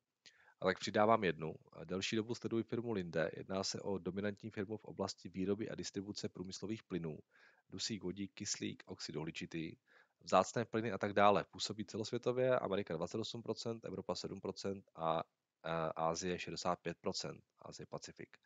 A 0.64 0.66
tak 0.66 0.78
přidávám 0.78 1.24
jednu. 1.24 1.54
Delší 1.84 2.16
dobu 2.16 2.34
sleduji 2.34 2.62
firmu 2.62 2.92
Linde. 2.92 3.30
Jedná 3.36 3.64
se 3.64 3.80
o 3.80 3.98
dominantní 3.98 4.50
firmu 4.50 4.76
v 4.76 4.84
oblasti 4.84 5.28
výroby 5.28 5.70
a 5.70 5.74
distribuce 5.74 6.28
průmyslových 6.28 6.82
plynů. 6.82 7.18
Dusík, 7.68 8.02
vodík, 8.02 8.32
kyslík, 8.34 8.82
oxid 8.86 9.16
uhličitý 9.16 9.76
vzácné 10.20 10.64
plyny 10.64 10.92
a 10.92 10.98
tak 10.98 11.12
dále. 11.12 11.44
Působí 11.44 11.84
celosvětově, 11.84 12.58
Amerika 12.58 12.96
28%, 12.96 13.80
Evropa 13.84 14.12
7% 14.12 14.82
a 14.94 15.22
Ázie 15.96 16.36
65%, 16.36 17.40
Ázie 17.62 17.86
Pacifik. 17.86 18.36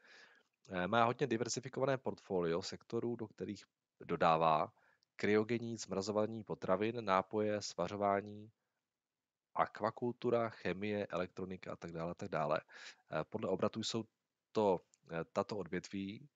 E, 0.71 0.87
má 0.89 1.05
hodně 1.05 1.27
diversifikované 1.27 1.99
portfolio 1.99 2.63
sektorů, 2.63 3.17
do 3.17 3.29
kterých 3.29 3.65
dodává 4.05 4.73
kryogenní 5.17 5.77
zmrazování 5.77 6.45
potravin, 6.45 7.05
nápoje, 7.05 7.63
svařování, 7.63 8.51
akvakultura, 9.59 10.49
chemie, 10.49 11.07
elektronika 11.07 11.73
a 11.73 11.77
tak 11.77 11.93
dále. 11.93 12.15
Tak 12.15 12.29
dále. 12.29 12.61
E, 12.61 13.25
podle 13.25 13.49
obratů 13.49 13.83
jsou 13.83 14.05
to 14.53 14.81
e, 15.11 15.25
tato 15.25 15.57
odvětví 15.57 16.29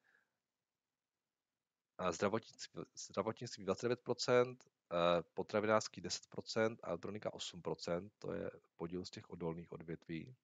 zdravotnictví, 2.10 2.82
zdravotnictví 2.94 3.66
29%, 3.66 4.56
Eh, 4.92 5.22
potravinářský 5.34 6.02
10% 6.02 6.76
a 6.82 6.88
elektronika 6.88 7.30
8%, 7.30 8.10
to 8.18 8.32
je 8.32 8.50
podíl 8.76 9.04
z 9.04 9.10
těch 9.10 9.30
odolných 9.30 9.72
odvětví. 9.72 10.36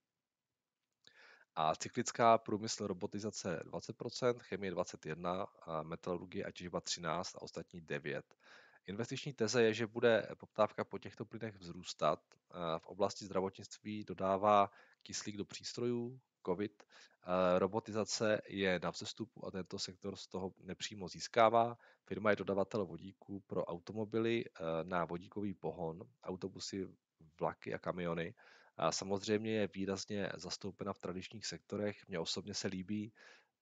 A 1.54 1.74
cyklická 1.74 2.38
průmysl 2.38 2.86
robotizace 2.86 3.60
20%, 3.64 4.38
chemie 4.38 4.72
21%, 4.72 5.46
a 5.62 5.82
metalurgie 5.82 6.44
a 6.44 6.50
těžba 6.50 6.80
13% 6.80 7.36
a 7.38 7.42
ostatní 7.42 7.82
9%. 7.82 8.22
Investiční 8.88 9.32
teze 9.32 9.62
je, 9.62 9.74
že 9.74 9.86
bude 9.86 10.28
poptávka 10.38 10.84
po 10.84 10.98
těchto 10.98 11.24
plynech 11.24 11.56
vzrůstat. 11.56 12.20
Eh, 12.32 12.78
v 12.78 12.86
oblasti 12.86 13.24
zdravotnictví 13.24 14.04
dodává 14.04 14.70
kyslík 15.02 15.36
do 15.36 15.44
přístrojů, 15.44 16.20
COVID. 16.46 16.82
Eh, 16.82 17.58
robotizace 17.58 18.40
je 18.48 18.80
na 18.82 18.90
vzestupu 18.90 19.46
a 19.46 19.50
tento 19.50 19.78
sektor 19.78 20.16
z 20.16 20.26
toho 20.26 20.52
nepřímo 20.60 21.08
získává. 21.08 21.78
Firma 22.04 22.30
je 22.30 22.36
dodavatel 22.36 22.86
vodíků 22.86 23.40
pro 23.40 23.64
automobily 23.64 24.44
eh, 24.44 24.62
na 24.84 25.04
vodíkový 25.04 25.54
pohon, 25.54 26.00
autobusy, 26.24 26.88
vlaky 27.40 27.74
a 27.74 27.78
kamiony. 27.78 28.34
A 28.76 28.92
samozřejmě 28.92 29.52
je 29.52 29.68
výrazně 29.74 30.28
zastoupena 30.36 30.92
v 30.92 30.98
tradičních 30.98 31.46
sektorech. 31.46 32.08
Mně 32.08 32.18
osobně 32.18 32.54
se 32.54 32.68
líbí 32.68 33.12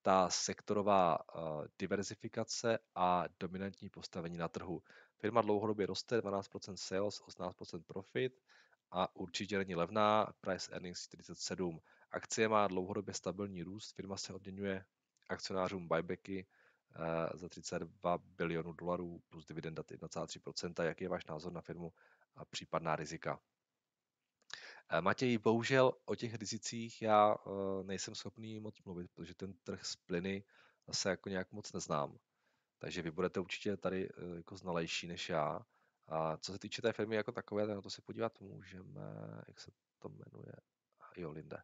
ta 0.03 0.29
sektorová 0.31 1.19
diverzifikace 1.79 2.79
a 2.95 3.25
dominantní 3.41 3.89
postavení 3.89 4.37
na 4.37 4.49
trhu. 4.49 4.83
Firma 5.19 5.43
dlouhodobě 5.43 5.87
roste, 5.87 6.21
12% 6.21 6.75
sales, 6.77 7.23
18% 7.23 7.83
profit 7.83 8.41
a 8.91 9.17
určitě 9.17 9.59
není 9.59 9.75
levná, 9.75 10.33
price 10.41 10.73
earnings 10.73 11.03
47. 11.03 11.81
Akcie 12.11 12.49
má 12.49 12.67
dlouhodobě 12.67 13.15
stabilní 13.15 13.63
růst, 13.63 13.93
firma 13.93 14.17
se 14.17 14.33
odměňuje 14.35 14.85
akcionářům 15.29 15.89
buybacky 15.89 16.47
eh, 16.97 17.39
za 17.39 17.49
32 17.49 18.19
bilionů 18.19 18.73
dolarů 18.73 19.23
plus 19.29 19.47
dividenda 19.47 19.83
1,3%. 19.83 20.85
Jaký 20.85 21.05
je 21.05 21.09
váš 21.09 21.27
názor 21.27 21.53
na 21.53 21.61
firmu 21.61 21.93
a 22.35 22.45
případná 22.45 22.97
rizika? 22.97 23.41
Eh, 24.89 25.01
Matěj, 25.01 25.39
bohužel 25.39 25.93
o 26.05 26.15
těch 26.15 26.35
rizicích 26.35 27.03
já 27.03 27.35
eh, 27.35 27.51
nejsem 27.85 28.15
schopný 28.15 28.61
moc 28.61 28.83
mluvit, 28.85 29.11
protože 29.15 29.35
ten 29.35 29.55
trh 29.55 29.85
z 29.85 29.97
plyny 29.97 30.45
zase 30.87 31.11
jako 31.11 31.29
nějak 31.29 31.53
moc 31.53 31.73
neznám. 31.73 32.19
Takže 32.79 33.03
vy 33.03 33.11
budete 33.11 33.41
určitě 33.41 33.77
tady 33.77 34.09
jako 34.37 34.57
znalejší 34.57 35.07
než 35.07 35.29
já. 35.29 35.67
A 36.09 36.37
co 36.37 36.53
se 36.53 36.59
týče 36.59 36.83
té 36.83 36.93
firmy 36.93 37.17
jako 37.17 37.33
takové, 37.33 37.67
na 37.67 37.83
to 37.83 37.91
se 37.91 38.03
podívat 38.03 38.41
můžeme, 38.41 39.01
jak 39.49 39.61
se 39.61 39.71
to 39.99 40.09
jmenuje. 40.09 40.53
Jo, 41.17 41.31
Linde. 41.33 41.63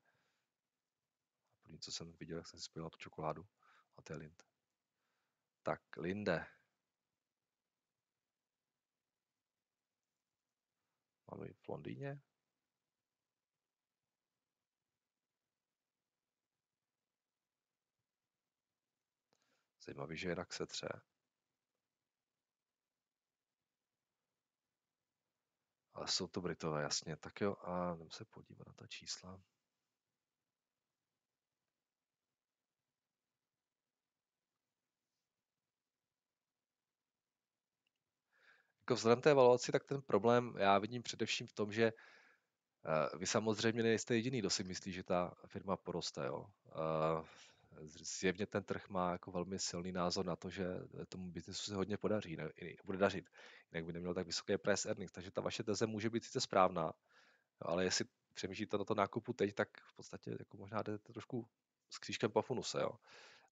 První, 1.62 1.78
co 1.78 1.92
jsem 1.92 2.12
viděl, 2.12 2.36
jak 2.36 2.46
jsem 2.46 2.60
si 2.60 2.64
spojil 2.64 2.90
tu 2.90 2.98
čokoládu. 2.98 3.46
A 3.96 4.02
to 4.02 4.12
je 4.12 4.16
Lind. 4.16 4.44
Tak, 5.62 5.96
Linde. 5.96 6.46
Máme 11.30 11.52
v 11.52 11.68
Londýně. 11.68 12.20
Zajímavý, 19.84 20.16
že 20.16 20.28
jinak 20.28 20.52
se 20.52 20.66
tře. 20.66 20.88
Ale 25.94 26.08
jsou 26.08 26.26
to 26.26 26.40
Britové, 26.40 26.82
jasně. 26.82 27.16
Tak 27.16 27.40
jo, 27.40 27.56
a 27.62 27.94
jdem 27.94 28.10
se 28.10 28.24
podívat 28.24 28.66
na 28.66 28.72
ta 28.72 28.86
čísla. 28.86 29.42
jako 38.80 38.94
vzhledem 38.94 39.20
té 39.20 39.30
evaluaci, 39.30 39.72
tak 39.72 39.84
ten 39.84 40.02
problém 40.02 40.54
já 40.58 40.78
vidím 40.78 41.02
především 41.02 41.46
v 41.46 41.52
tom, 41.52 41.72
že 41.72 41.92
Eh, 42.84 43.18
vy 43.18 43.26
samozřejmě 43.26 43.82
nejste 43.82 44.14
jediný, 44.14 44.38
kdo 44.38 44.50
si 44.50 44.64
myslí, 44.64 44.92
že 44.92 45.02
ta 45.02 45.34
firma 45.46 45.76
poroste. 45.76 46.26
Jo. 46.26 46.46
Zjevně 48.20 48.46
ten 48.46 48.62
trh 48.64 48.88
má 48.88 49.12
jako 49.12 49.32
velmi 49.32 49.58
silný 49.58 49.92
názor 49.92 50.26
na 50.26 50.36
to, 50.36 50.50
že 50.50 50.66
tomu 51.08 51.30
biznesu 51.30 51.70
se 51.70 51.74
hodně 51.74 51.96
podaří, 51.96 52.36
ne, 52.36 52.48
bude 52.84 52.98
dařit. 52.98 53.30
Jinak 53.72 53.86
by 53.86 53.92
neměl 53.92 54.14
tak 54.14 54.26
vysoké 54.26 54.58
price 54.58 54.88
earnings. 54.88 55.12
Takže 55.12 55.30
ta 55.30 55.40
vaše 55.40 55.62
teze 55.62 55.86
může 55.86 56.10
být 56.10 56.24
sice 56.24 56.40
správná, 56.40 56.92
ale 57.60 57.84
jestli 57.84 58.04
přemýšlíte 58.34 58.78
na 58.78 58.84
to 58.84 58.94
nákupu 58.94 59.32
teď, 59.32 59.54
tak 59.54 59.68
v 59.80 59.96
podstatě 59.96 60.36
jako 60.38 60.56
možná 60.56 60.82
jdete 60.82 61.12
trošku 61.12 61.48
s 61.90 61.98
křížkem 61.98 62.30
po 62.30 62.42
funuse. 62.42 62.80
Jo. 62.80 62.90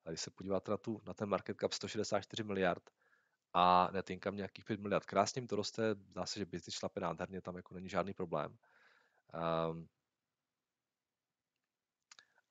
A 0.05 0.09
když 0.09 0.21
se 0.21 0.31
podíváte 0.31 0.71
na, 0.71 0.77
tu, 0.77 1.01
na 1.07 1.15
ten 1.15 1.29
market 1.29 1.57
cap 1.61 1.73
164 1.73 2.43
miliard 2.45 2.91
a 3.53 3.89
net 3.93 4.11
income 4.11 4.37
nějakých 4.37 4.65
5 4.65 4.81
miliard, 4.81 5.07
krásně 5.07 5.47
to 5.47 5.57
roste, 5.57 5.95
zdá 5.95 6.27
se, 6.27 6.39
že 6.39 6.47
business 6.47 6.75
šlape 6.75 7.01
nádherně, 7.01 7.41
tam 7.41 7.57
jako 7.57 7.75
není 7.75 7.89
žádný 7.89 8.15
problém. 8.15 8.59
Um, 9.71 9.89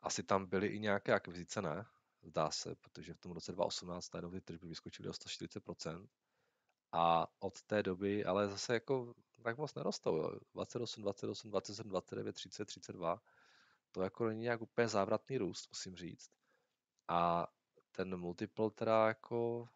asi 0.01 0.23
tam 0.23 0.45
byly 0.45 0.67
i 0.67 0.79
nějaké 0.79 1.13
akvizice, 1.13 1.62
ne? 1.62 1.85
Zdá 2.21 2.51
se, 2.51 2.75
protože 2.75 3.13
v 3.13 3.19
tom 3.19 3.31
roce 3.31 3.51
2018 3.51 4.13
najednou 4.13 4.31
ty 4.31 4.41
tržby 4.41 4.67
vyskočily 4.67 5.09
o 5.09 5.12
140%. 5.12 6.07
A 6.91 7.27
od 7.39 7.62
té 7.62 7.83
doby, 7.83 8.25
ale 8.25 8.47
zase 8.49 8.73
jako 8.73 9.15
tak 9.43 9.57
moc 9.57 9.75
nerostou. 9.75 10.17
Jo. 10.17 10.39
28, 10.53 11.01
28, 11.01 11.49
27, 11.49 11.89
29, 11.89 12.33
30, 12.33 12.65
32. 12.65 13.21
To 13.91 14.01
jako 14.01 14.27
není 14.27 14.41
nějak 14.41 14.62
úplně 14.62 14.88
závratný 14.88 15.38
růst, 15.38 15.69
musím 15.69 15.95
říct. 15.95 16.31
A 17.07 17.47
ten 17.91 18.17
multiple 18.17 18.71
teda 18.71 19.07
jako 19.07 19.69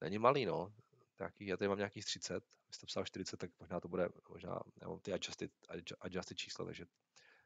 není 0.00 0.18
malý, 0.18 0.46
no. 0.46 0.74
Nějaký, 1.18 1.46
já 1.46 1.56
tady 1.56 1.68
mám 1.68 1.78
nějakých 1.78 2.04
30, 2.04 2.44
vy 2.65 2.65
jste 2.76 2.86
psal 2.86 3.04
40, 3.04 3.36
tak 3.36 3.50
možná 3.58 3.80
to 3.80 3.88
bude, 3.88 4.08
možná, 4.28 4.60
já 4.82 4.88
mám 4.88 5.00
ty 5.00 5.12
adjusted, 5.12 5.52
adjusted 6.00 6.38
čísla, 6.38 6.64
takže 6.64 6.86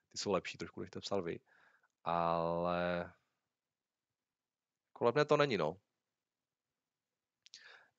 ty 0.08 0.18
jsou 0.18 0.32
lepší 0.32 0.58
trošku, 0.58 0.80
než 0.80 0.88
jste 0.88 1.00
psal 1.00 1.22
vy. 1.22 1.40
Ale 2.04 3.12
kolem 4.92 5.14
mě 5.14 5.24
to 5.24 5.36
není, 5.36 5.56
no. 5.56 5.80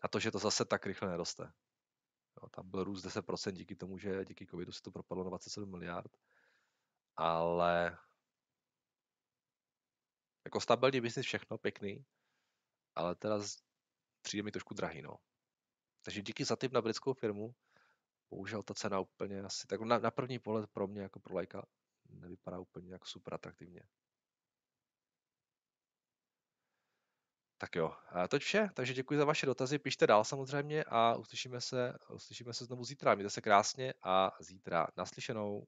Na 0.03 0.07
to, 0.09 0.19
že 0.19 0.31
to 0.31 0.39
zase 0.39 0.65
tak 0.65 0.85
rychle 0.85 1.09
neroste. 1.09 1.43
Jo, 2.41 2.49
tam 2.49 2.69
byl 2.69 2.83
růst 2.83 3.05
10% 3.05 3.51
díky 3.51 3.75
tomu, 3.75 3.97
že 3.97 4.25
díky 4.25 4.47
covidu 4.47 4.71
se 4.71 4.81
to 4.81 4.91
propadlo 4.91 5.23
na 5.23 5.29
27 5.29 5.71
miliard. 5.71 6.17
Ale 7.15 7.97
jako 10.45 10.61
stabilní 10.61 11.01
biznis 11.01 11.25
všechno, 11.25 11.57
pěkný, 11.57 12.05
ale 12.95 13.15
teda 13.15 13.39
přijde 14.21 14.43
mi 14.43 14.51
trošku 14.51 14.73
drahý, 14.73 15.01
no. 15.01 15.17
Takže 16.01 16.21
díky 16.21 16.45
za 16.45 16.55
tip 16.55 16.71
na 16.71 16.81
britskou 16.81 17.13
firmu, 17.13 17.55
bohužel 18.29 18.63
ta 18.63 18.73
cena 18.73 18.99
úplně 18.99 19.41
asi, 19.41 19.67
tak 19.67 19.81
na, 19.81 19.99
na 19.99 20.11
první 20.11 20.39
pohled 20.39 20.69
pro 20.69 20.87
mě 20.87 21.01
jako 21.01 21.19
pro 21.19 21.35
lajka 21.35 21.65
nevypadá 22.09 22.59
úplně 22.59 22.93
jako 22.93 23.05
super 23.05 23.33
atraktivně. 23.33 23.81
Tak 27.57 27.75
jo, 27.75 27.93
to 28.29 28.35
je 28.35 28.39
vše, 28.39 28.69
takže 28.73 28.93
děkuji 28.93 29.19
za 29.19 29.25
vaše 29.25 29.45
dotazy, 29.45 29.79
pište 29.79 30.07
dál 30.07 30.23
samozřejmě 30.23 30.83
a 30.87 31.15
uslyšíme 31.15 31.61
se, 31.61 31.93
uslyšíme 32.13 32.53
se 32.53 32.65
znovu 32.65 32.83
zítra. 32.83 33.15
Mějte 33.15 33.29
se 33.29 33.41
krásně 33.41 33.93
a 34.03 34.31
zítra 34.39 34.87
naslyšenou. 34.97 35.67